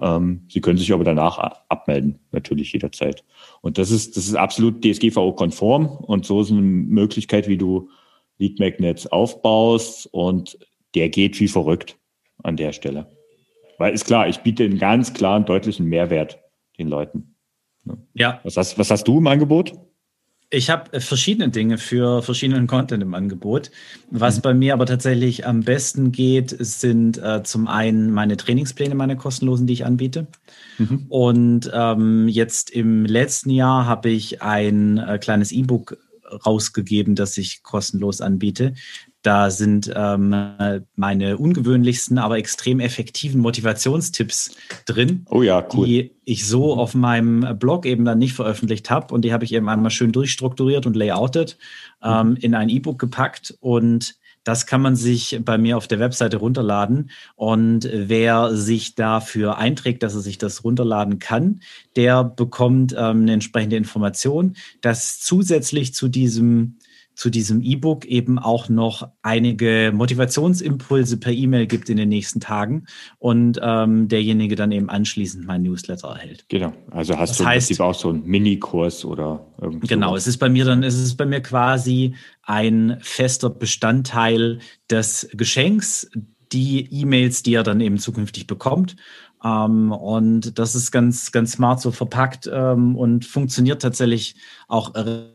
Ähm, 0.00 0.46
sie 0.48 0.60
können 0.60 0.78
sich 0.78 0.92
aber 0.92 1.04
danach 1.04 1.38
abmelden, 1.68 2.18
natürlich 2.32 2.72
jederzeit. 2.72 3.24
Und 3.60 3.78
das 3.78 3.90
ist, 3.90 4.16
das 4.16 4.26
ist 4.26 4.34
absolut 4.34 4.84
DSGVO-konform 4.84 5.86
und 5.86 6.26
so 6.26 6.40
ist 6.40 6.50
eine 6.50 6.60
Möglichkeit, 6.60 7.48
wie 7.48 7.58
du 7.58 7.88
Lead 8.38 8.58
Magnets 8.58 9.06
aufbaust 9.06 10.08
und 10.12 10.58
der 10.94 11.08
geht 11.08 11.38
wie 11.38 11.48
verrückt 11.48 11.98
an 12.42 12.56
der 12.56 12.72
Stelle. 12.72 13.06
Weil 13.78 13.94
ist 13.94 14.06
klar, 14.06 14.28
ich 14.28 14.40
biete 14.40 14.64
einen 14.64 14.78
ganz 14.78 15.12
klaren, 15.12 15.44
deutlichen 15.44 15.86
Mehrwert 15.86 16.38
den 16.78 16.88
Leuten. 16.88 17.36
Ja. 18.14 18.40
Was 18.42 18.56
hast, 18.56 18.78
was 18.78 18.90
hast 18.90 19.06
du 19.06 19.18
im 19.18 19.26
Angebot? 19.26 19.72
Ich 20.52 20.68
habe 20.68 21.00
verschiedene 21.00 21.50
Dinge 21.50 21.78
für 21.78 22.22
verschiedenen 22.22 22.66
Content 22.66 23.04
im 23.04 23.14
Angebot. 23.14 23.70
Was 24.10 24.38
mhm. 24.38 24.42
bei 24.42 24.54
mir 24.54 24.74
aber 24.74 24.84
tatsächlich 24.84 25.46
am 25.46 25.60
besten 25.60 26.10
geht, 26.10 26.56
sind 26.58 27.18
äh, 27.18 27.44
zum 27.44 27.68
einen 27.68 28.10
meine 28.10 28.36
Trainingspläne, 28.36 28.96
meine 28.96 29.16
kostenlosen, 29.16 29.68
die 29.68 29.74
ich 29.74 29.86
anbiete. 29.86 30.26
Mhm. 30.78 31.06
Und 31.08 31.70
ähm, 31.72 32.26
jetzt 32.26 32.70
im 32.70 33.04
letzten 33.06 33.50
Jahr 33.50 33.86
habe 33.86 34.10
ich 34.10 34.42
ein 34.42 34.98
äh, 34.98 35.18
kleines 35.18 35.52
E-Book 35.52 35.96
rausgegeben, 36.46 37.14
das 37.14 37.38
ich 37.38 37.62
kostenlos 37.62 38.20
anbiete. 38.20 38.74
Da 39.22 39.50
sind 39.50 39.92
ähm, 39.94 40.34
meine 40.96 41.36
ungewöhnlichsten, 41.36 42.16
aber 42.16 42.38
extrem 42.38 42.80
effektiven 42.80 43.40
Motivationstipps 43.40 44.56
drin, 44.86 45.26
oh 45.28 45.42
ja, 45.42 45.66
cool. 45.74 45.86
die 45.86 46.10
ich 46.24 46.46
so 46.46 46.74
auf 46.74 46.94
meinem 46.94 47.58
Blog 47.58 47.84
eben 47.84 48.04
dann 48.06 48.18
nicht 48.18 48.32
veröffentlicht 48.32 48.88
habe. 48.88 49.12
Und 49.12 49.22
die 49.22 49.32
habe 49.32 49.44
ich 49.44 49.52
eben 49.52 49.68
einmal 49.68 49.90
schön 49.90 50.12
durchstrukturiert 50.12 50.86
und 50.86 50.96
layoutet, 50.96 51.58
ähm, 52.02 52.30
mhm. 52.30 52.36
in 52.36 52.54
ein 52.54 52.70
E-Book 52.70 52.98
gepackt. 52.98 53.54
Und 53.60 54.14
das 54.44 54.66
kann 54.66 54.80
man 54.80 54.96
sich 54.96 55.38
bei 55.44 55.58
mir 55.58 55.76
auf 55.76 55.86
der 55.86 55.98
Webseite 55.98 56.38
runterladen. 56.38 57.10
Und 57.36 57.88
wer 57.92 58.56
sich 58.56 58.94
dafür 58.94 59.58
einträgt, 59.58 60.02
dass 60.02 60.14
er 60.14 60.20
sich 60.20 60.38
das 60.38 60.64
runterladen 60.64 61.18
kann, 61.18 61.60
der 61.94 62.24
bekommt 62.24 62.92
ähm, 62.92 63.22
eine 63.22 63.34
entsprechende 63.34 63.76
Information, 63.76 64.56
dass 64.80 65.20
zusätzlich 65.20 65.92
zu 65.94 66.08
diesem 66.08 66.78
zu 67.20 67.28
diesem 67.28 67.60
E-Book 67.60 68.06
eben 68.06 68.38
auch 68.38 68.70
noch 68.70 69.06
einige 69.20 69.92
Motivationsimpulse 69.94 71.18
per 71.18 71.34
E-Mail 71.34 71.66
gibt 71.66 71.90
in 71.90 71.98
den 71.98 72.08
nächsten 72.08 72.40
Tagen 72.40 72.86
und 73.18 73.60
ähm, 73.62 74.08
derjenige 74.08 74.56
dann 74.56 74.72
eben 74.72 74.88
anschließend 74.88 75.46
mein 75.46 75.60
Newsletter 75.60 76.08
erhält. 76.08 76.46
Genau. 76.48 76.72
Also 76.90 77.18
hast 77.18 77.32
das 77.32 77.36
du 77.36 77.44
heißt, 77.44 77.70
im 77.70 77.76
Prinzip 77.76 77.84
auch 77.84 77.94
so 77.94 78.08
einen 78.08 78.24
Minikurs 78.24 79.04
oder 79.04 79.46
irgendwas. 79.60 79.90
Genau, 79.90 80.16
es 80.16 80.26
ist 80.26 80.38
bei 80.38 80.48
mir 80.48 80.64
dann, 80.64 80.82
es 80.82 80.94
ist 80.94 81.16
bei 81.16 81.26
mir 81.26 81.42
quasi 81.42 82.14
ein 82.42 82.96
fester 83.02 83.50
Bestandteil 83.50 84.60
des 84.88 85.28
Geschenks, 85.34 86.10
die 86.52 86.88
E-Mails, 86.90 87.42
die 87.42 87.52
er 87.52 87.64
dann 87.64 87.82
eben 87.82 87.98
zukünftig 87.98 88.46
bekommt. 88.46 88.96
Ähm, 89.44 89.92
und 89.92 90.58
das 90.58 90.74
ist 90.74 90.90
ganz, 90.90 91.32
ganz 91.32 91.52
smart 91.52 91.80
so 91.80 91.90
verpackt 91.90 92.48
ähm, 92.52 92.96
und 92.96 93.24
funktioniert 93.24 93.82
tatsächlich 93.82 94.34
auch 94.68 94.94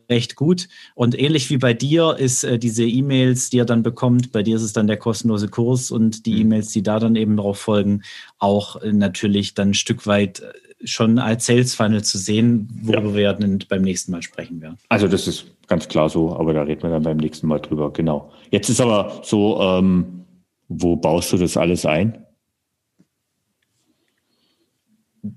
recht 0.09 0.35
gut. 0.35 0.67
Und 0.93 1.19
ähnlich 1.19 1.49
wie 1.49 1.57
bei 1.57 1.73
dir 1.73 2.15
ist 2.17 2.43
äh, 2.43 2.59
diese 2.59 2.85
E-Mails, 2.85 3.49
die 3.49 3.59
er 3.59 3.65
dann 3.65 3.83
bekommt, 3.83 4.31
bei 4.31 4.43
dir 4.43 4.55
ist 4.55 4.61
es 4.61 4.73
dann 4.73 4.87
der 4.87 4.97
kostenlose 4.97 5.47
Kurs 5.47 5.91
und 5.91 6.25
die 6.25 6.33
mhm. 6.33 6.41
E-Mails, 6.41 6.69
die 6.69 6.83
da 6.83 6.99
dann 6.99 7.15
eben 7.15 7.37
drauf 7.37 7.57
folgen, 7.57 8.01
auch 8.37 8.81
äh, 8.81 8.93
natürlich 8.93 9.53
dann 9.53 9.69
ein 9.69 9.73
Stück 9.73 10.05
weit 10.05 10.41
äh, 10.41 10.53
schon 10.83 11.17
als 11.17 11.47
Sales 11.47 11.73
Funnel 11.73 12.03
zu 12.03 12.17
sehen, 12.17 12.69
worüber 12.83 13.09
ja. 13.09 13.15
wir 13.15 13.33
dann 13.33 13.59
beim 13.67 13.81
nächsten 13.81 14.11
Mal 14.11 14.21
sprechen 14.21 14.61
werden. 14.61 14.77
Also 14.89 15.07
das 15.07 15.27
ist 15.27 15.45
ganz 15.67 15.87
klar 15.87 16.09
so, 16.09 16.35
aber 16.35 16.53
da 16.53 16.61
reden 16.61 16.83
wir 16.83 16.91
dann 16.91 17.03
beim 17.03 17.17
nächsten 17.17 17.47
Mal 17.47 17.59
drüber, 17.59 17.91
genau. 17.91 18.31
Jetzt 18.51 18.69
ist 18.69 18.79
aber 18.79 19.21
so, 19.23 19.59
ähm, 19.61 20.25
wo 20.67 20.95
baust 20.95 21.33
du 21.33 21.37
das 21.37 21.57
alles 21.57 21.85
ein? 21.85 22.24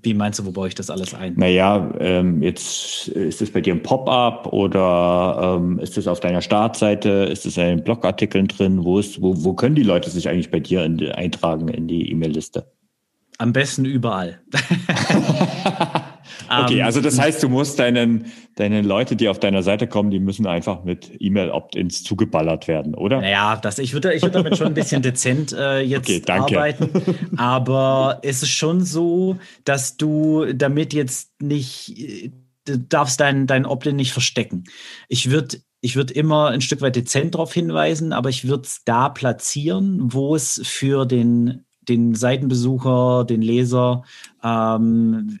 Wie 0.03 0.13
meinst 0.13 0.39
du, 0.39 0.45
wo 0.45 0.51
baue 0.51 0.67
ich 0.67 0.75
das 0.75 0.89
alles 0.89 1.13
ein? 1.13 1.33
Naja, 1.35 1.91
ähm, 1.99 2.43
jetzt 2.43 3.07
ist 3.07 3.41
es 3.41 3.51
bei 3.51 3.61
dir 3.61 3.73
ein 3.73 3.81
Pop-up 3.81 4.47
oder 4.53 5.57
ähm, 5.57 5.79
ist 5.79 5.97
es 5.97 6.07
auf 6.07 6.19
deiner 6.19 6.41
Startseite, 6.41 7.09
ist 7.09 7.45
es 7.45 7.57
in 7.57 7.63
den 7.63 7.83
Blogartikeln 7.83 8.47
drin? 8.47 8.83
Wo, 8.83 8.99
ist, 8.99 9.21
wo, 9.21 9.43
wo 9.43 9.53
können 9.53 9.75
die 9.75 9.83
Leute 9.83 10.09
sich 10.09 10.29
eigentlich 10.29 10.51
bei 10.51 10.59
dir 10.59 10.83
in, 10.83 11.01
eintragen 11.11 11.67
in 11.69 11.87
die 11.87 12.11
E-Mail-Liste? 12.11 12.71
Am 13.39 13.53
besten 13.53 13.85
überall. 13.85 14.41
Okay, 16.49 16.79
ähm, 16.79 16.85
also 16.85 17.01
das 17.01 17.19
heißt, 17.19 17.43
du 17.43 17.49
musst 17.49 17.79
deinen, 17.79 18.25
deine 18.55 18.81
Leute, 18.81 19.15
die 19.15 19.29
auf 19.29 19.39
deiner 19.39 19.61
Seite 19.61 19.87
kommen, 19.87 20.09
die 20.09 20.19
müssen 20.19 20.47
einfach 20.47 20.83
mit 20.83 21.11
E-Mail-Opt-ins 21.19 22.03
zugeballert 22.03 22.67
werden, 22.67 22.95
oder? 22.95 23.21
Naja, 23.21 23.57
das, 23.57 23.77
ich 23.79 23.93
würde 23.93 24.13
ich 24.13 24.23
würd 24.23 24.35
damit 24.35 24.57
schon 24.57 24.67
ein 24.67 24.73
bisschen 24.73 25.01
dezent 25.01 25.53
äh, 25.53 25.79
jetzt 25.81 26.09
okay, 26.09 26.23
arbeiten. 26.27 26.89
Aber 27.37 28.19
es 28.23 28.41
ist 28.43 28.49
schon 28.49 28.83
so, 28.83 29.37
dass 29.63 29.97
du 29.97 30.51
damit 30.53 30.93
jetzt 30.93 31.31
nicht, 31.41 32.31
du 32.65 32.79
darfst 32.79 33.19
dein, 33.19 33.45
dein 33.45 33.65
Opt-in 33.65 33.95
nicht 33.95 34.11
verstecken. 34.11 34.63
Ich 35.07 35.29
würde 35.29 35.57
ich 35.81 35.95
würde 35.95 36.13
immer 36.13 36.49
ein 36.49 36.61
Stück 36.61 36.81
weit 36.81 36.95
dezent 36.95 37.35
darauf 37.35 37.53
hinweisen, 37.53 38.11
aber 38.11 38.29
ich 38.29 38.47
würde 38.47 38.63
es 38.63 38.83
da 38.83 39.07
platzieren, 39.07 40.13
wo 40.13 40.35
es 40.35 40.59
für 40.65 41.05
den, 41.05 41.65
den 41.87 42.15
Seitenbesucher, 42.15 43.23
den 43.23 43.41
Leser 43.41 44.03
ähm, 44.43 45.39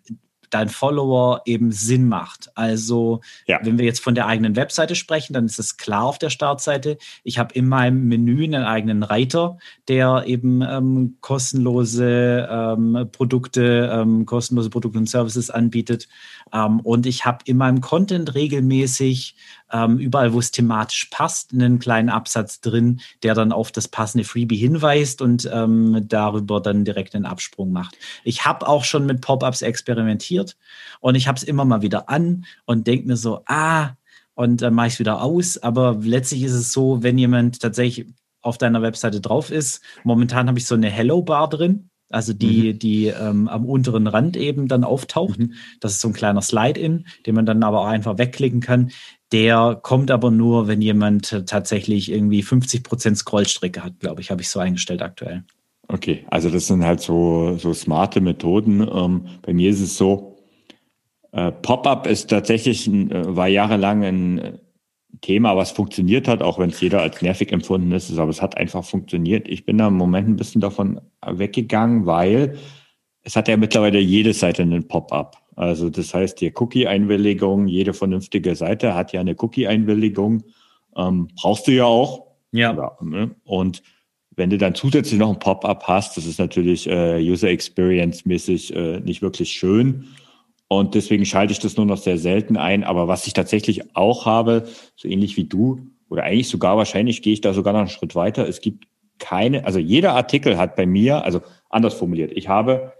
dein 0.49 0.69
Follower 0.69 1.41
eben 1.45 1.71
Sinn 1.71 2.07
macht. 2.07 2.51
Also 2.55 3.21
ja. 3.47 3.59
wenn 3.63 3.77
wir 3.77 3.85
jetzt 3.85 4.01
von 4.01 4.15
der 4.15 4.27
eigenen 4.27 4.55
Webseite 4.55 4.95
sprechen, 4.95 5.33
dann 5.33 5.45
ist 5.45 5.59
es 5.59 5.77
klar 5.77 6.05
auf 6.05 6.17
der 6.19 6.29
Startseite. 6.29 6.97
Ich 7.23 7.37
habe 7.39 7.53
in 7.53 7.67
meinem 7.67 8.07
Menü 8.07 8.43
einen 8.43 8.63
eigenen 8.63 9.03
Reiter, 9.03 9.57
der 9.87 10.23
eben 10.25 10.61
ähm, 10.61 11.17
kostenlose 11.21 12.47
ähm, 12.49 13.09
Produkte, 13.11 13.89
ähm, 13.91 14.25
kostenlose 14.25 14.69
Produkte 14.69 14.99
und 14.99 15.09
Services 15.09 15.49
anbietet. 15.49 16.07
Ähm, 16.53 16.79
und 16.81 17.05
ich 17.05 17.25
habe 17.25 17.39
in 17.45 17.57
meinem 17.57 17.81
Content 17.81 18.35
regelmäßig 18.35 19.35
ähm, 19.71 19.97
überall, 19.97 20.33
wo 20.33 20.39
es 20.39 20.51
thematisch 20.51 21.05
passt, 21.05 21.53
einen 21.53 21.79
kleinen 21.79 22.09
Absatz 22.09 22.61
drin, 22.61 23.01
der 23.23 23.33
dann 23.33 23.51
auf 23.51 23.71
das 23.71 23.87
passende 23.87 24.23
Freebie 24.23 24.57
hinweist 24.57 25.21
und 25.21 25.49
ähm, 25.51 26.05
darüber 26.07 26.59
dann 26.61 26.85
direkt 26.85 27.15
einen 27.15 27.25
Absprung 27.25 27.71
macht. 27.71 27.97
Ich 28.23 28.45
habe 28.45 28.67
auch 28.67 28.83
schon 28.83 29.05
mit 29.05 29.21
Pop-ups 29.21 29.61
experimentiert 29.61 30.57
und 30.99 31.15
ich 31.15 31.27
habe 31.27 31.37
es 31.37 31.43
immer 31.43 31.65
mal 31.65 31.81
wieder 31.81 32.09
an 32.09 32.45
und 32.65 32.87
denke 32.87 33.07
mir 33.07 33.17
so, 33.17 33.41
ah, 33.45 33.91
und 34.35 34.61
dann 34.61 34.73
mache 34.73 34.87
ich 34.87 34.93
es 34.93 34.99
wieder 34.99 35.21
aus. 35.21 35.57
Aber 35.57 35.97
letztlich 36.01 36.43
ist 36.43 36.53
es 36.53 36.71
so, 36.71 37.03
wenn 37.03 37.17
jemand 37.17 37.59
tatsächlich 37.59 38.07
auf 38.41 38.57
deiner 38.57 38.81
Webseite 38.81 39.19
drauf 39.19 39.51
ist, 39.51 39.81
momentan 40.03 40.47
habe 40.47 40.59
ich 40.59 40.65
so 40.65 40.75
eine 40.75 40.89
Hello-Bar 40.89 41.49
drin 41.49 41.89
also 42.09 42.33
die, 42.33 42.73
mhm. 42.73 42.79
die 42.79 43.05
ähm, 43.07 43.47
am 43.47 43.65
unteren 43.65 44.07
Rand 44.07 44.35
eben 44.35 44.67
dann 44.67 44.83
auftaucht. 44.83 45.39
Mhm. 45.39 45.53
Das 45.79 45.93
ist 45.93 46.01
so 46.01 46.09
ein 46.09 46.13
kleiner 46.13 46.41
Slide-In, 46.41 47.05
den 47.25 47.35
man 47.35 47.45
dann 47.45 47.63
aber 47.63 47.81
auch 47.81 47.87
einfach 47.87 48.17
wegklicken 48.17 48.61
kann. 48.61 48.91
Der 49.31 49.79
kommt 49.81 50.09
aber 50.09 50.31
nur, 50.31 50.67
wenn 50.67 50.81
jemand 50.81 51.45
tatsächlich 51.45 52.11
irgendwie 52.11 52.41
50 52.41 52.83
Prozent 52.83 53.17
Scrollstrecke 53.17 53.83
hat, 53.83 53.99
glaube 53.99 54.21
ich, 54.21 54.31
habe 54.31 54.41
ich 54.41 54.49
so 54.49 54.59
eingestellt 54.59 55.03
aktuell. 55.03 55.43
Okay, 55.87 56.25
also 56.29 56.49
das 56.49 56.67
sind 56.67 56.83
halt 56.83 57.01
so, 57.01 57.57
so 57.57 57.73
smarte 57.73 58.21
Methoden. 58.21 58.81
Ähm, 58.81 59.25
bei 59.41 59.53
mir 59.53 59.69
ist 59.69 59.81
es 59.81 59.97
so, 59.97 60.37
äh, 61.31 61.51
Pop-up 61.51 62.07
ist 62.07 62.29
tatsächlich, 62.29 62.87
äh, 62.87 63.35
war 63.35 63.47
jahrelang 63.47 64.03
ein 64.03 64.59
Thema, 65.21 65.55
was 65.55 65.71
funktioniert 65.71 66.27
hat, 66.27 66.41
auch 66.41 66.59
wenn 66.59 66.69
es 66.69 66.79
jeder 66.79 67.01
als 67.01 67.21
nervig 67.21 67.51
empfunden 67.51 67.91
ist, 67.91 68.17
aber 68.17 68.29
es 68.29 68.41
hat 68.41 68.57
einfach 68.57 68.85
funktioniert. 68.85 69.47
Ich 69.47 69.65
bin 69.65 69.77
da 69.77 69.87
im 69.87 69.95
Moment 69.95 70.29
ein 70.29 70.35
bisschen 70.35 70.61
davon 70.61 71.01
weggegangen, 71.25 72.05
weil 72.05 72.57
es 73.23 73.35
hat 73.35 73.47
ja 73.47 73.57
mittlerweile 73.57 73.99
jede 73.99 74.33
Seite 74.33 74.61
einen 74.61 74.87
Pop-up. 74.87 75.37
Also 75.55 75.89
das 75.89 76.13
heißt, 76.13 76.39
die 76.39 76.53
Cookie-Einwilligung, 76.55 77.67
jede 77.67 77.93
vernünftige 77.93 78.55
Seite 78.55 78.95
hat 78.95 79.11
ja 79.11 79.19
eine 79.19 79.35
Cookie-Einwilligung. 79.37 80.43
Ähm, 80.95 81.27
brauchst 81.35 81.67
du 81.67 81.71
ja 81.71 81.85
auch. 81.85 82.27
Ja. 82.51 82.73
ja 82.73 82.97
ne? 83.01 83.35
Und 83.43 83.83
wenn 84.37 84.49
du 84.49 84.57
dann 84.57 84.73
zusätzlich 84.73 85.19
noch 85.19 85.29
ein 85.29 85.39
Pop-up 85.39 85.83
hast, 85.83 86.15
das 86.15 86.25
ist 86.25 86.39
natürlich 86.39 86.87
äh, 86.87 87.19
User 87.19 87.49
Experience-mäßig 87.49 88.73
äh, 88.73 88.99
nicht 89.01 89.21
wirklich 89.21 89.51
schön. 89.51 90.07
Und 90.69 90.93
deswegen 90.93 91.25
schalte 91.25 91.51
ich 91.51 91.59
das 91.59 91.77
nur 91.77 91.87
noch 91.87 91.97
sehr 91.97 92.19
selten 92.19 92.55
ein. 92.55 92.83
Aber 92.83 93.07
was 93.07 93.27
ich 93.27 93.33
tatsächlich 93.33 93.95
auch 93.95 94.25
habe, 94.25 94.69
so 94.95 95.07
ähnlich 95.07 95.35
wie 95.35 95.45
du, 95.45 95.81
oder 96.09 96.23
eigentlich 96.23 96.47
sogar 96.47 96.77
wahrscheinlich 96.77 97.21
gehe 97.21 97.33
ich 97.33 97.41
da 97.41 97.53
sogar 97.53 97.73
noch 97.73 97.81
einen 97.81 97.89
Schritt 97.89 98.15
weiter. 98.15 98.47
Es 98.47 98.61
gibt 98.61 98.85
keine, 99.17 99.65
also 99.65 99.79
jeder 99.79 100.13
Artikel 100.13 100.57
hat 100.57 100.75
bei 100.75 100.85
mir, 100.85 101.23
also 101.25 101.41
anders 101.69 101.95
formuliert, 101.95 102.31
ich 102.33 102.47
habe 102.47 102.93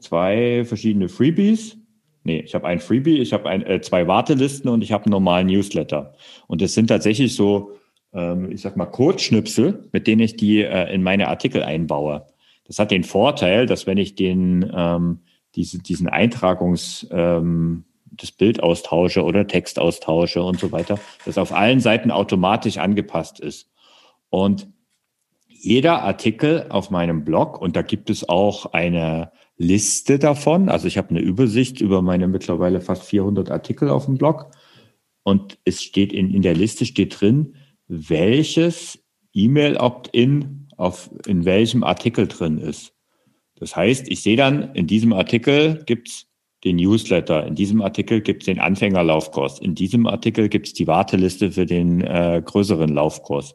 zwei 0.00 0.64
verschiedene 0.64 1.08
Freebies. 1.08 1.78
Nee, 2.24 2.40
ich 2.40 2.54
habe 2.54 2.66
ein 2.66 2.80
Freebie, 2.80 3.18
ich 3.18 3.32
habe 3.32 3.48
ein, 3.48 3.64
äh, 3.66 3.80
zwei 3.80 4.06
Wartelisten 4.06 4.68
und 4.68 4.82
ich 4.82 4.92
habe 4.92 5.06
einen 5.06 5.12
normalen 5.12 5.46
Newsletter. 5.46 6.14
Und 6.46 6.62
das 6.62 6.74
sind 6.74 6.88
tatsächlich 6.88 7.34
so, 7.34 7.72
ähm, 8.12 8.50
ich 8.50 8.60
sag 8.60 8.76
mal, 8.76 8.86
Codeschnipsel, 8.86 9.88
mit 9.92 10.06
denen 10.06 10.20
ich 10.20 10.36
die 10.36 10.62
äh, 10.62 10.92
in 10.92 11.02
meine 11.02 11.28
Artikel 11.28 11.62
einbaue. 11.62 12.26
Das 12.64 12.78
hat 12.78 12.90
den 12.90 13.04
Vorteil, 13.04 13.66
dass 13.66 13.86
wenn 13.86 13.98
ich 13.98 14.14
den, 14.14 14.70
ähm, 14.74 15.20
diese, 15.54 15.78
diesen 15.78 16.08
Eintragungs, 16.08 17.06
ähm, 17.10 17.84
das 18.06 18.30
Bild 18.30 18.62
austausche 18.62 19.24
oder 19.24 19.46
Text 19.46 19.78
austausche 19.78 20.42
und 20.42 20.60
so 20.60 20.70
weiter, 20.72 20.98
das 21.24 21.38
auf 21.38 21.52
allen 21.52 21.80
Seiten 21.80 22.10
automatisch 22.10 22.78
angepasst 22.78 23.40
ist. 23.40 23.70
Und 24.28 24.68
jeder 25.48 26.02
Artikel 26.02 26.66
auf 26.70 26.90
meinem 26.90 27.24
Blog, 27.24 27.60
und 27.60 27.76
da 27.76 27.82
gibt 27.82 28.10
es 28.10 28.28
auch 28.28 28.72
eine 28.72 29.30
Liste 29.56 30.18
davon. 30.18 30.68
Also 30.68 30.88
ich 30.88 30.98
habe 30.98 31.10
eine 31.10 31.20
Übersicht 31.20 31.80
über 31.80 32.02
meine 32.02 32.26
mittlerweile 32.26 32.80
fast 32.80 33.04
400 33.04 33.50
Artikel 33.50 33.88
auf 33.88 34.06
dem 34.06 34.18
Blog. 34.18 34.50
Und 35.22 35.58
es 35.64 35.82
steht 35.82 36.12
in, 36.12 36.34
in 36.34 36.42
der 36.42 36.54
Liste 36.54 36.84
steht 36.84 37.20
drin, 37.20 37.54
welches 37.86 38.98
E-Mail-Opt-in 39.32 40.68
in 41.26 41.44
welchem 41.44 41.84
Artikel 41.84 42.26
drin 42.26 42.58
ist. 42.58 42.92
Das 43.62 43.76
heißt, 43.76 44.08
ich 44.08 44.22
sehe 44.22 44.34
dann, 44.34 44.74
in 44.74 44.88
diesem 44.88 45.12
Artikel 45.12 45.84
gibt's 45.86 46.26
den 46.64 46.74
Newsletter, 46.74 47.46
in 47.46 47.54
diesem 47.54 47.80
Artikel 47.80 48.20
gibt's 48.20 48.46
den 48.46 48.58
Anfängerlaufkurs, 48.58 49.60
in 49.60 49.76
diesem 49.76 50.08
Artikel 50.08 50.48
gibt's 50.48 50.72
die 50.72 50.88
Warteliste 50.88 51.52
für 51.52 51.64
den 51.64 52.00
äh, 52.00 52.42
größeren 52.44 52.92
Laufkurs. 52.92 53.54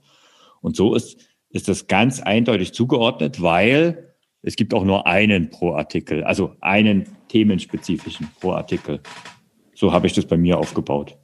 Und 0.62 0.78
so 0.78 0.96
ist, 0.96 1.17
ist 1.50 1.67
das 1.67 1.88
ganz 1.88 2.22
eindeutig 2.22 2.72
zugeordnet, 2.72 3.41
weil 3.41 4.15
es 4.43 4.56
gibt 4.56 4.74
auch 4.74 4.86
nur 4.86 5.08
einen 5.08 5.50
pro 5.50 5.74
Artikel, 5.74 6.24
also 6.24 6.56
einen 6.62 7.10
themenspezifischen 7.28 8.30
pro 8.39 8.54
Artikel. 8.54 9.02
So 9.76 9.91
habe 9.91 10.08
ich 10.08 10.13
das 10.13 10.26
bei 10.26 10.38
mir 10.38 10.58
aufgebaut. 10.58 11.17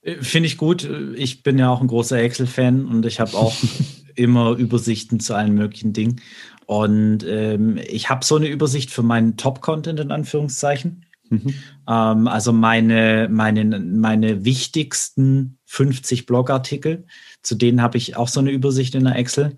Äh, 0.00 0.22
finde 0.22 0.46
ich 0.46 0.56
gut. 0.56 0.88
Ich 1.16 1.42
bin 1.42 1.58
ja 1.58 1.70
auch 1.70 1.82
ein 1.82 1.86
großer 1.86 2.18
Excel-Fan 2.18 2.86
und 2.86 3.04
ich 3.04 3.20
habe 3.20 3.36
auch 3.36 3.54
immer 4.14 4.56
Übersichten 4.56 5.20
zu 5.20 5.34
allen 5.34 5.54
möglichen 5.54 5.92
Dingen. 5.92 6.22
Und 6.70 7.24
ähm, 7.26 7.80
ich 7.84 8.10
habe 8.10 8.24
so 8.24 8.36
eine 8.36 8.46
Übersicht 8.46 8.92
für 8.92 9.02
meinen 9.02 9.36
Top-Content 9.36 9.98
in 9.98 10.12
Anführungszeichen. 10.12 11.04
Mhm. 11.28 11.54
Ähm, 11.88 12.28
also 12.28 12.52
meine, 12.52 13.26
meine, 13.28 13.80
meine 13.80 14.44
wichtigsten 14.44 15.58
50 15.64 16.26
Blogartikel, 16.26 17.06
zu 17.42 17.56
denen 17.56 17.82
habe 17.82 17.98
ich 17.98 18.14
auch 18.14 18.28
so 18.28 18.38
eine 18.38 18.52
Übersicht 18.52 18.94
in 18.94 19.02
der 19.02 19.16
Excel. 19.16 19.56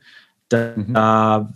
Da, 0.49 0.73
mhm. 0.75 0.95
da 0.95 1.53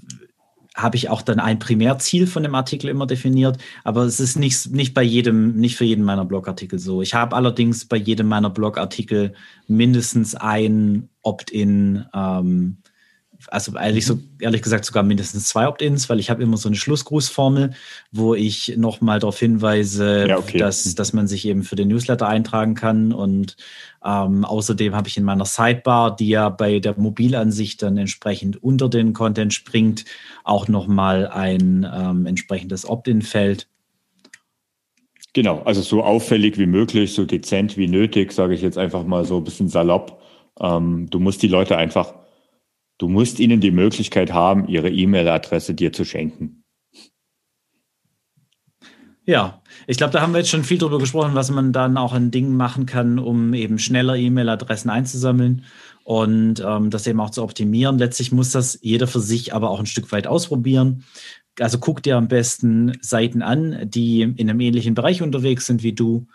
habe 0.74 0.96
ich 0.96 1.08
auch 1.08 1.22
dann 1.22 1.40
ein 1.40 1.58
Primärziel 1.58 2.26
von 2.26 2.42
dem 2.42 2.54
Artikel 2.54 2.90
immer 2.90 3.06
definiert, 3.06 3.56
aber 3.82 4.02
es 4.02 4.20
ist 4.20 4.38
nicht, 4.38 4.70
nicht 4.72 4.92
bei 4.92 5.02
jedem, 5.02 5.56
nicht 5.56 5.76
für 5.76 5.86
jeden 5.86 6.04
meiner 6.04 6.26
Blogartikel 6.26 6.78
so. 6.78 7.00
Ich 7.00 7.14
habe 7.14 7.34
allerdings 7.34 7.86
bei 7.86 7.96
jedem 7.96 8.28
meiner 8.28 8.50
Blogartikel 8.50 9.32
mindestens 9.68 10.34
ein 10.34 11.08
Opt-in 11.22 12.04
ähm, 12.12 12.76
also 13.48 13.76
ehrlich, 13.76 14.06
so, 14.06 14.18
ehrlich 14.40 14.62
gesagt 14.62 14.84
sogar 14.84 15.02
mindestens 15.02 15.48
zwei 15.48 15.68
Opt-ins, 15.68 16.08
weil 16.08 16.20
ich 16.20 16.30
habe 16.30 16.42
immer 16.42 16.56
so 16.56 16.68
eine 16.68 16.76
Schlussgrußformel, 16.76 17.72
wo 18.12 18.34
ich 18.34 18.76
nochmal 18.76 19.18
darauf 19.18 19.38
hinweise, 19.38 20.26
ja, 20.28 20.38
okay. 20.38 20.58
dass, 20.58 20.94
dass 20.94 21.12
man 21.12 21.26
sich 21.26 21.46
eben 21.46 21.62
für 21.62 21.76
den 21.76 21.88
Newsletter 21.88 22.28
eintragen 22.28 22.74
kann. 22.74 23.12
Und 23.12 23.56
ähm, 24.04 24.44
außerdem 24.44 24.94
habe 24.94 25.08
ich 25.08 25.16
in 25.16 25.24
meiner 25.24 25.44
Sidebar, 25.44 26.14
die 26.16 26.28
ja 26.28 26.48
bei 26.48 26.78
der 26.78 26.98
Mobilansicht 26.98 27.82
dann 27.82 27.96
entsprechend 27.96 28.62
unter 28.62 28.88
den 28.88 29.12
Content 29.12 29.54
springt, 29.54 30.04
auch 30.44 30.68
nochmal 30.68 31.28
ein 31.28 31.86
ähm, 31.92 32.26
entsprechendes 32.26 32.88
Opt-in-Feld. 32.88 33.68
Genau, 35.32 35.60
also 35.64 35.82
so 35.82 36.02
auffällig 36.02 36.56
wie 36.56 36.66
möglich, 36.66 37.12
so 37.12 37.26
dezent 37.26 37.76
wie 37.76 37.88
nötig, 37.88 38.32
sage 38.32 38.54
ich 38.54 38.62
jetzt 38.62 38.78
einfach 38.78 39.04
mal 39.04 39.26
so 39.26 39.36
ein 39.36 39.44
bisschen 39.44 39.68
salopp. 39.68 40.22
Ähm, 40.58 41.08
du 41.10 41.20
musst 41.20 41.42
die 41.42 41.48
Leute 41.48 41.76
einfach 41.76 42.14
Du 42.98 43.08
musst 43.08 43.40
ihnen 43.40 43.60
die 43.60 43.70
Möglichkeit 43.70 44.32
haben, 44.32 44.68
ihre 44.68 44.90
E-Mail-Adresse 44.90 45.74
dir 45.74 45.92
zu 45.92 46.04
schenken. 46.04 46.64
Ja, 49.28 49.60
ich 49.88 49.96
glaube, 49.96 50.12
da 50.12 50.20
haben 50.20 50.32
wir 50.32 50.38
jetzt 50.38 50.50
schon 50.50 50.62
viel 50.62 50.78
drüber 50.78 51.00
gesprochen, 51.00 51.34
was 51.34 51.50
man 51.50 51.72
dann 51.72 51.96
auch 51.96 52.14
in 52.14 52.30
Dingen 52.30 52.56
machen 52.56 52.86
kann, 52.86 53.18
um 53.18 53.54
eben 53.54 53.80
schneller 53.80 54.14
E-Mail-Adressen 54.14 54.88
einzusammeln 54.88 55.64
und 56.04 56.62
ähm, 56.64 56.90
das 56.90 57.08
eben 57.08 57.18
auch 57.18 57.30
zu 57.30 57.42
optimieren. 57.42 57.98
Letztlich 57.98 58.30
muss 58.30 58.52
das 58.52 58.78
jeder 58.80 59.08
für 59.08 59.18
sich 59.18 59.52
aber 59.52 59.70
auch 59.70 59.80
ein 59.80 59.86
Stück 59.86 60.12
weit 60.12 60.28
ausprobieren. 60.28 61.02
Also 61.58 61.78
guck 61.78 62.04
dir 62.04 62.16
am 62.16 62.28
besten 62.28 62.96
Seiten 63.00 63.42
an, 63.42 63.90
die 63.90 64.22
in 64.22 64.48
einem 64.48 64.60
ähnlichen 64.60 64.94
Bereich 64.94 65.20
unterwegs 65.22 65.66
sind 65.66 65.82
wie 65.82 65.92
du 65.92 66.28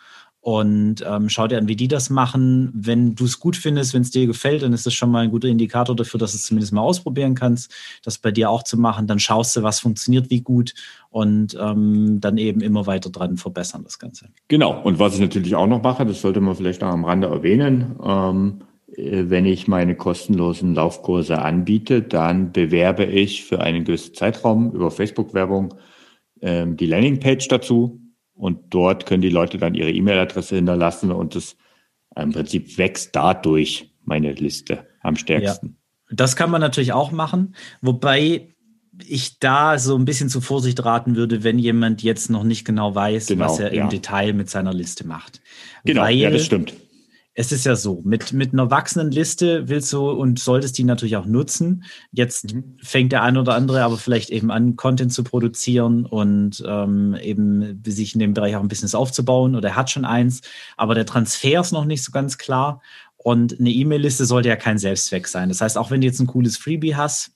und 0.44 1.06
ähm, 1.08 1.30
schau 1.30 1.48
dir 1.48 1.60
an, 1.60 1.68
wie 1.68 1.76
die 1.76 1.88
das 1.88 2.10
machen. 2.10 2.72
Wenn 2.74 3.14
du 3.14 3.26
es 3.26 3.40
gut 3.40 3.56
findest, 3.56 3.94
wenn 3.94 4.02
es 4.02 4.10
dir 4.10 4.26
gefällt, 4.26 4.64
dann 4.64 4.74
ist 4.74 4.88
das 4.88 4.94
schon 4.96 5.12
mal 5.12 5.24
ein 5.24 5.30
guter 5.30 5.48
Indikator 5.48 5.96
dafür, 5.96 6.20
dass 6.20 6.32
du 6.32 6.38
es 6.38 6.46
zumindest 6.46 6.74
mal 6.74 6.82
ausprobieren 6.82 7.36
kannst, 7.36 7.72
das 8.04 8.18
bei 8.18 8.32
dir 8.32 8.50
auch 8.50 8.64
zu 8.64 8.76
machen. 8.76 9.06
Dann 9.06 9.20
schaust 9.20 9.56
du, 9.56 9.62
was 9.62 9.80
funktioniert, 9.80 10.32
wie 10.32 10.42
gut 10.42 10.74
und 11.12 11.56
ähm, 11.62 12.20
dann 12.20 12.40
eben 12.40 12.62
immer 12.62 12.88
weiter 12.88 13.12
dran 13.12 13.38
verbessern 13.38 13.84
das 13.84 14.00
Ganze. 14.00 14.30
Genau. 14.48 14.82
Und 14.82 14.98
was 14.98 15.14
ich 15.14 15.22
natürlich 15.22 15.54
auch 15.54 15.68
noch 15.68 15.84
mache, 15.84 16.08
das 16.08 16.22
sollte 16.22 16.42
man 16.42 16.56
vielleicht 16.56 16.82
noch 16.82 16.90
am 16.90 17.06
Rande 17.06 17.28
erwähnen. 17.28 17.96
Ähm, 18.04 18.62
äh, 18.96 19.26
wenn 19.28 19.46
ich 19.46 19.68
meine 19.68 19.96
kostenlosen 19.96 20.74
Laufkurse 20.74 21.40
anbiete, 21.40 22.02
dann 22.02 22.52
bewerbe 22.52 23.06
ich 23.06 23.44
für 23.44 23.62
einen 23.62 23.84
gewissen 23.84 24.16
Zeitraum 24.16 24.72
über 24.72 24.90
Facebook-Werbung 24.90 25.76
ähm, 26.42 26.78
die 26.78 26.88
Landingpage 26.88 27.48
dazu 27.48 28.01
und 28.42 28.74
dort 28.74 29.06
können 29.06 29.22
die 29.22 29.30
Leute 29.30 29.60
dann 29.60 29.76
ihre 29.76 29.92
E-Mail-Adresse 29.92 30.56
hinterlassen 30.56 31.12
und 31.12 31.36
das 31.36 31.56
im 32.16 32.32
Prinzip 32.32 32.76
wächst 32.80 33.16
dadurch 33.16 33.94
meine 34.04 34.34
Liste 34.34 34.88
am 35.02 35.16
stärksten. 35.16 35.78
Ja, 36.10 36.16
das 36.16 36.36
kann 36.36 36.50
man 36.50 36.60
natürlich 36.60 36.92
auch 36.92 37.12
machen, 37.12 37.56
wobei 37.82 38.56
ich 39.08 39.38
da 39.38 39.78
so 39.78 39.96
ein 39.96 40.06
bisschen 40.06 40.28
zu 40.28 40.42
Vorsicht 40.42 40.84
raten 40.84 41.16
würde, 41.16 41.44
wenn 41.44 41.60
jemand 41.60 42.02
jetzt 42.02 42.32
noch 42.32 42.44
nicht 42.44 42.66
genau 42.66 42.96
weiß, 42.96 43.28
genau, 43.28 43.46
was 43.46 43.60
er 43.60 43.76
ja. 43.76 43.84
im 43.84 43.90
Detail 43.90 44.34
mit 44.34 44.50
seiner 44.50 44.74
Liste 44.74 45.06
macht. 45.06 45.40
Genau, 45.86 46.02
Weil, 46.02 46.16
ja, 46.16 46.32
das 46.32 46.44
stimmt 46.44 46.74
es 47.34 47.52
ist 47.52 47.66
ja 47.66 47.76
so, 47.76 48.02
mit, 48.04 48.34
mit 48.34 48.52
einer 48.52 48.70
wachsenden 48.72 49.12
Liste 49.12 49.70
willst 49.70 49.92
du 49.94 50.10
und 50.10 50.38
solltest 50.40 50.78
die 50.78 50.84
natürlich 50.84 51.16
auch 51.16 51.26
nutzen. 51.26 51.86
Jetzt 52.12 52.54
mhm. 52.54 52.78
fängt 52.82 53.14
der 53.14 53.24
ein 53.24 53.38
oder 53.38 53.56
andere 53.56 53.84
aber 53.84 53.98
vielleicht 53.98 54.30
eben 54.30 54.52
an, 54.52 54.76
Content 54.76 55.14
zu 55.14 55.24
produzieren 55.24 56.06
und 56.06 56.62
ähm, 56.68 57.16
eben 57.22 57.82
sich 57.86 58.14
in 58.14 58.20
dem 58.20 58.34
Bereich 58.34 58.56
auch 58.56 58.62
ein 58.62 58.68
Business 58.68 58.96
aufzubauen 58.96 59.56
oder 59.56 59.70
er 59.70 59.76
hat 59.78 59.90
schon 59.90 60.06
eins, 60.06 60.42
aber 60.76 60.94
der 60.94 61.06
Transfer 61.06 61.62
ist 61.62 61.72
noch 61.72 61.86
nicht 61.86 62.04
so 62.04 62.12
ganz 62.12 62.38
klar. 62.38 62.82
Und 63.16 63.60
eine 63.60 63.70
E-Mail-Liste 63.70 64.26
sollte 64.26 64.50
ja 64.50 64.56
kein 64.56 64.80
Selbstzweck 64.80 65.28
sein. 65.28 65.50
Das 65.50 65.62
heißt, 65.62 65.78
auch 65.78 65.92
wenn 65.92 66.02
du 66.02 66.08
jetzt 66.08 66.20
ein 66.20 66.28
cooles 66.28 66.58
Freebie 66.58 66.96
hast, 66.96 67.32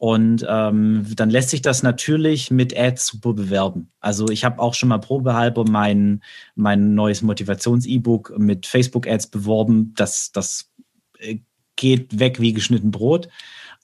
und 0.00 0.46
ähm, 0.48 1.04
dann 1.14 1.28
lässt 1.28 1.50
sich 1.50 1.60
das 1.60 1.82
natürlich 1.82 2.50
mit 2.50 2.74
Ads 2.74 3.06
super 3.06 3.34
bewerben. 3.34 3.92
Also 4.00 4.30
ich 4.30 4.46
habe 4.46 4.58
auch 4.58 4.72
schon 4.72 4.88
mal 4.88 4.96
probehalber 4.96 5.66
mein, 5.68 6.22
mein 6.54 6.94
neues 6.94 7.20
Motivations-E-Book 7.20 8.32
mit 8.38 8.64
Facebook-Ads 8.64 9.26
beworben. 9.26 9.92
Das, 9.96 10.32
das 10.32 10.70
äh, 11.18 11.40
geht 11.76 12.18
weg 12.18 12.40
wie 12.40 12.54
geschnitten 12.54 12.90
Brot. 12.90 13.28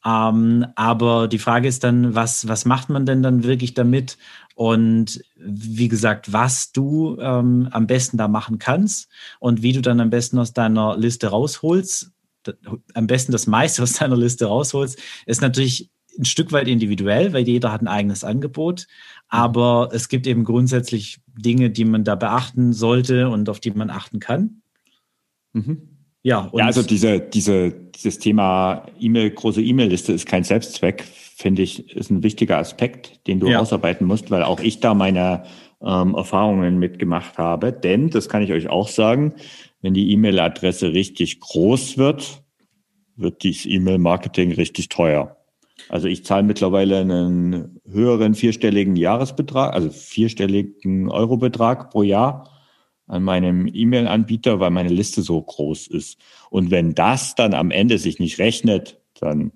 Ähm, 0.07 0.65
aber 0.75 1.29
die 1.29 1.39
Frage 1.39 1.69
ist 1.69 1.85
dann, 1.85 2.15
was, 2.15 2.49
was 2.49 2.65
macht 2.65 2.89
man 2.89 3.05
denn 3.05 3.23
dann 3.23 3.45
wirklich 3.45 3.75
damit? 3.75 4.17
Und 4.55 5.23
wie 5.37 5.89
gesagt, 5.89 6.33
was 6.33 6.73
du 6.73 7.19
ähm, 7.21 7.69
am 7.73 7.87
besten 7.87 8.17
da 8.17 8.27
machen 8.27 8.59
kannst 8.59 9.11
und 9.39 9.61
wie 9.61 9.75
du 9.75 9.83
dann 9.83 10.01
am 10.01 10.09
besten 10.09 10.39
aus 10.39 10.55
deiner 10.55 10.97
Liste 10.97 11.27
rausholst, 11.27 12.11
am 12.95 13.07
besten 13.07 13.33
das 13.33 13.47
meiste 13.47 13.83
aus 13.83 13.95
deiner 13.95 14.17
Liste 14.17 14.47
rausholst, 14.47 14.99
ist 15.27 15.43
natürlich 15.43 15.91
ein 16.19 16.25
Stück 16.25 16.53
weit 16.53 16.69
individuell, 16.69 17.33
weil 17.33 17.47
jeder 17.47 17.73
hat 17.73 17.83
ein 17.83 17.89
eigenes 17.89 18.25
Angebot. 18.25 18.87
Aber 19.29 19.91
es 19.93 20.09
gibt 20.09 20.27
eben 20.27 20.45
grundsätzlich 20.45 21.19
Dinge, 21.37 21.71
die 21.71 21.85
man 21.85 22.05
da 22.05 22.15
beachten 22.15 22.73
sollte 22.73 23.29
und 23.29 23.49
auf 23.49 23.61
die 23.61 23.71
man 23.71 23.91
achten 23.91 24.21
kann. 24.21 24.63
Mhm. 25.53 25.97
Ja, 26.23 26.51
ja, 26.53 26.65
also 26.65 26.83
diese, 26.83 27.21
diese, 27.21 27.71
dieses 27.71 28.19
Thema 28.19 28.87
E-Mail, 28.99 29.31
große 29.31 29.63
E-Mail-Liste 29.63 30.13
ist 30.13 30.27
kein 30.27 30.43
Selbstzweck, 30.43 31.05
finde 31.05 31.63
ich, 31.63 31.95
ist 31.95 32.11
ein 32.11 32.25
wichtiger 32.25 32.59
Aspekt, 32.59 33.25
den 33.29 33.39
du 33.39 33.49
ja. 33.49 33.61
ausarbeiten 33.61 34.09
musst, 34.09 34.33
weil 34.33 34.43
auch 34.43 34.59
ich 34.59 34.81
da 34.81 34.95
meine 34.95 35.45
ähm, 35.81 36.15
Erfahrungen 36.15 36.81
mitgemacht 36.81 37.39
habe. 37.39 37.73
Denn, 37.73 38.11
das 38.11 38.29
kann 38.29 38.43
ich 38.43 38.51
euch 38.51 38.69
auch 38.69 38.89
sagen, 38.89 39.35
wenn 39.83 39.95
die 39.95 40.11
E-Mail-Adresse 40.11 40.93
richtig 40.93 41.39
groß 41.39 41.97
wird, 41.97 42.43
wird 43.15 43.45
dieses 43.45 43.67
E-Mail-Marketing 43.67 44.53
richtig 44.53 44.89
teuer. 44.89 45.37
Also 45.89 46.09
ich 46.09 46.25
zahle 46.25 46.43
mittlerweile 46.43 47.01
einen 47.01 47.81
höheren 47.89 48.35
vierstelligen 48.35 48.97
Jahresbetrag, 48.97 49.75
also 49.75 49.91
vierstelligen 49.91 51.11
Eurobetrag 51.11 51.91
pro 51.91 52.03
Jahr 52.03 52.51
an 53.07 53.23
meinem 53.23 53.69
E-Mail-Anbieter, 53.73 54.59
weil 54.59 54.71
meine 54.71 54.89
Liste 54.89 55.23
so 55.23 55.41
groß 55.41 55.87
ist. 55.89 56.19
Und 56.51 56.71
wenn 56.71 56.95
das 56.95 57.35
dann 57.35 57.55
am 57.55 57.71
Ende 57.71 57.99
sich 57.99 58.19
nicht 58.19 58.39
rechnet, 58.39 59.01
dann 59.21 59.53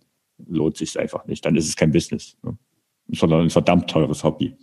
lohnt 0.46 0.76
sich 0.76 0.98
einfach 0.98 1.26
nicht. 1.26 1.44
Dann 1.44 1.56
ist 1.56 1.68
es 1.68 1.76
kein 1.76 1.92
Business, 1.92 2.36
ne? 2.42 2.56
sondern 3.08 3.40
ein 3.40 3.50
verdammt 3.50 3.90
teures 3.90 4.22
Hobby. 4.22 4.56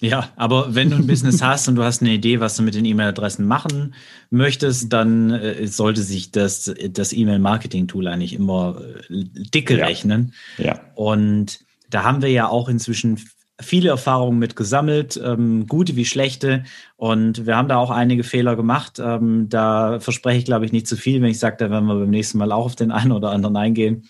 Ja, 0.00 0.30
aber 0.36 0.74
wenn 0.74 0.90
du 0.90 0.96
ein 0.96 1.06
Business 1.06 1.42
hast 1.42 1.68
und 1.68 1.76
du 1.76 1.84
hast 1.84 2.02
eine 2.02 2.12
Idee, 2.12 2.40
was 2.40 2.56
du 2.56 2.62
mit 2.62 2.74
den 2.74 2.84
E-Mail-Adressen 2.84 3.46
machen 3.46 3.94
möchtest, 4.30 4.92
dann 4.92 5.30
äh, 5.30 5.66
sollte 5.66 6.02
sich 6.02 6.30
das, 6.30 6.72
das 6.90 7.12
E-Mail-Marketing-Tool 7.12 8.08
eigentlich 8.08 8.34
immer 8.34 8.80
äh, 9.08 9.24
dicke 9.54 9.78
ja. 9.78 9.86
rechnen. 9.86 10.34
Ja. 10.58 10.80
Und 10.94 11.60
da 11.90 12.02
haben 12.02 12.22
wir 12.22 12.30
ja 12.30 12.48
auch 12.48 12.68
inzwischen 12.68 13.20
viele 13.60 13.90
Erfahrungen 13.90 14.40
mit 14.40 14.56
gesammelt, 14.56 15.20
ähm, 15.24 15.66
gute 15.68 15.94
wie 15.94 16.04
schlechte. 16.04 16.64
Und 16.96 17.46
wir 17.46 17.56
haben 17.56 17.68
da 17.68 17.76
auch 17.76 17.90
einige 17.90 18.24
Fehler 18.24 18.56
gemacht. 18.56 18.98
Ähm, 18.98 19.48
da 19.48 20.00
verspreche 20.00 20.38
ich, 20.38 20.44
glaube 20.44 20.66
ich, 20.66 20.72
nicht 20.72 20.88
zu 20.88 20.96
viel, 20.96 21.22
wenn 21.22 21.30
ich 21.30 21.38
sage, 21.38 21.56
da 21.58 21.70
werden 21.70 21.86
wir 21.86 21.94
beim 21.94 22.10
nächsten 22.10 22.38
Mal 22.38 22.50
auch 22.50 22.66
auf 22.66 22.76
den 22.76 22.90
einen 22.90 23.12
oder 23.12 23.30
anderen 23.30 23.56
eingehen. 23.56 24.08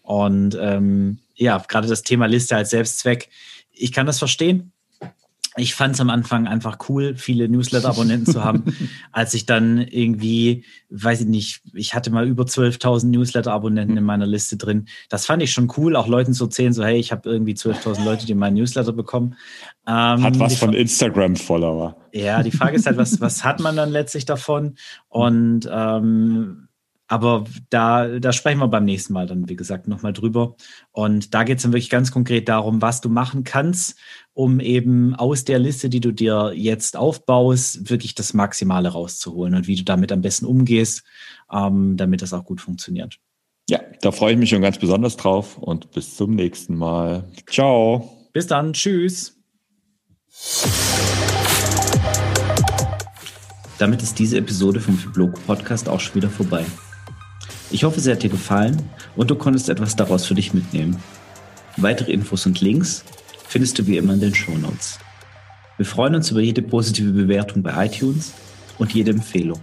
Und 0.00 0.56
ähm, 0.58 1.18
ja, 1.34 1.62
gerade 1.68 1.86
das 1.86 2.02
Thema 2.02 2.26
Liste 2.26 2.56
als 2.56 2.70
Selbstzweck. 2.70 3.28
Ich 3.70 3.92
kann 3.92 4.06
das 4.06 4.18
verstehen 4.18 4.72
ich 5.58 5.74
fand 5.74 5.94
es 5.94 6.00
am 6.00 6.10
Anfang 6.10 6.46
einfach 6.46 6.78
cool, 6.88 7.16
viele 7.16 7.48
Newsletter-Abonnenten 7.48 8.32
zu 8.32 8.44
haben. 8.44 8.64
Als 9.12 9.34
ich 9.34 9.46
dann 9.46 9.78
irgendwie, 9.78 10.64
weiß 10.90 11.22
ich 11.22 11.26
nicht, 11.26 11.62
ich 11.74 11.94
hatte 11.94 12.10
mal 12.10 12.26
über 12.26 12.44
12.000 12.44 13.06
Newsletter-Abonnenten 13.06 13.96
in 13.96 14.04
meiner 14.04 14.26
Liste 14.26 14.56
drin. 14.56 14.86
Das 15.08 15.26
fand 15.26 15.42
ich 15.42 15.52
schon 15.52 15.72
cool, 15.76 15.96
auch 15.96 16.06
Leuten 16.06 16.32
zu 16.32 16.44
erzählen, 16.44 16.72
so 16.72 16.84
hey, 16.84 16.98
ich 16.98 17.12
habe 17.12 17.28
irgendwie 17.28 17.54
12.000 17.54 18.04
Leute, 18.04 18.26
die 18.26 18.34
meinen 18.34 18.54
Newsletter 18.54 18.92
bekommen. 18.92 19.34
Ähm, 19.86 20.22
hat 20.22 20.38
was 20.38 20.56
von 20.56 20.72
Instagram-Follower. 20.72 21.96
Ja, 22.12 22.42
die 22.42 22.50
Frage 22.50 22.76
ist 22.76 22.86
halt, 22.86 22.96
was, 22.96 23.20
was 23.20 23.44
hat 23.44 23.60
man 23.60 23.76
dann 23.76 23.90
letztlich 23.90 24.24
davon? 24.24 24.76
Und 25.08 25.68
ähm, 25.70 26.67
aber 27.08 27.44
da, 27.70 28.18
da 28.18 28.32
sprechen 28.32 28.58
wir 28.58 28.68
beim 28.68 28.84
nächsten 28.84 29.14
Mal 29.14 29.26
dann, 29.26 29.48
wie 29.48 29.56
gesagt, 29.56 29.88
nochmal 29.88 30.12
drüber. 30.12 30.56
Und 30.92 31.34
da 31.34 31.42
geht 31.42 31.56
es 31.56 31.62
dann 31.62 31.72
wirklich 31.72 31.90
ganz 31.90 32.12
konkret 32.12 32.48
darum, 32.48 32.82
was 32.82 33.00
du 33.00 33.08
machen 33.08 33.44
kannst, 33.44 33.98
um 34.34 34.60
eben 34.60 35.14
aus 35.14 35.44
der 35.44 35.58
Liste, 35.58 35.88
die 35.88 36.00
du 36.00 36.12
dir 36.12 36.52
jetzt 36.54 36.96
aufbaust, 36.96 37.88
wirklich 37.90 38.14
das 38.14 38.34
Maximale 38.34 38.90
rauszuholen 38.90 39.54
und 39.54 39.66
wie 39.66 39.76
du 39.76 39.84
damit 39.84 40.12
am 40.12 40.20
besten 40.20 40.44
umgehst, 40.44 41.02
ähm, 41.50 41.96
damit 41.96 42.20
das 42.20 42.34
auch 42.34 42.44
gut 42.44 42.60
funktioniert. 42.60 43.18
Ja, 43.70 43.80
da 44.02 44.12
freue 44.12 44.32
ich 44.32 44.38
mich 44.38 44.50
schon 44.50 44.62
ganz 44.62 44.78
besonders 44.78 45.16
drauf 45.16 45.58
und 45.58 45.90
bis 45.92 46.16
zum 46.16 46.34
nächsten 46.34 46.76
Mal. 46.76 47.24
Ciao. 47.50 48.28
Bis 48.32 48.46
dann. 48.46 48.74
Tschüss. 48.74 49.34
Damit 53.78 54.02
ist 54.02 54.18
diese 54.18 54.38
Episode 54.38 54.80
vom 54.80 54.96
Fibloco 54.96 55.40
Podcast 55.46 55.88
auch 55.88 56.00
schon 56.00 56.16
wieder 56.16 56.30
vorbei. 56.30 56.64
Ich 57.70 57.84
hoffe, 57.84 58.00
sie 58.00 58.10
hat 58.10 58.22
dir 58.22 58.30
gefallen 58.30 58.82
und 59.14 59.30
du 59.30 59.34
konntest 59.34 59.68
etwas 59.68 59.94
daraus 59.94 60.24
für 60.24 60.34
dich 60.34 60.54
mitnehmen. 60.54 61.02
Weitere 61.76 62.12
Infos 62.12 62.46
und 62.46 62.60
Links 62.60 63.04
findest 63.46 63.78
du 63.78 63.86
wie 63.86 63.98
immer 63.98 64.14
in 64.14 64.20
den 64.20 64.34
Show 64.34 64.56
Notes. 64.56 64.98
Wir 65.76 65.86
freuen 65.86 66.14
uns 66.14 66.30
über 66.30 66.40
jede 66.40 66.62
positive 66.62 67.12
Bewertung 67.12 67.62
bei 67.62 67.86
iTunes 67.86 68.32
und 68.78 68.94
jede 68.94 69.10
Empfehlung. 69.10 69.60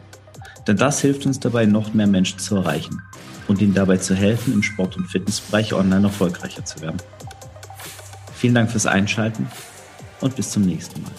Denn 0.67 0.77
das 0.77 1.01
hilft 1.01 1.25
uns 1.25 1.39
dabei, 1.39 1.65
noch 1.65 1.93
mehr 1.93 2.07
Menschen 2.07 2.39
zu 2.39 2.55
erreichen 2.55 3.01
und 3.47 3.61
ihnen 3.61 3.73
dabei 3.73 3.97
zu 3.97 4.15
helfen, 4.15 4.53
im 4.53 4.63
Sport- 4.63 4.97
und 4.97 5.07
Fitnessbereich 5.07 5.73
online 5.73 6.05
erfolgreicher 6.07 6.63
zu 6.63 6.81
werden. 6.81 6.97
Vielen 8.35 8.55
Dank 8.55 8.71
fürs 8.71 8.85
Einschalten 8.85 9.47
und 10.21 10.35
bis 10.35 10.51
zum 10.51 10.63
nächsten 10.63 11.01
Mal. 11.01 11.11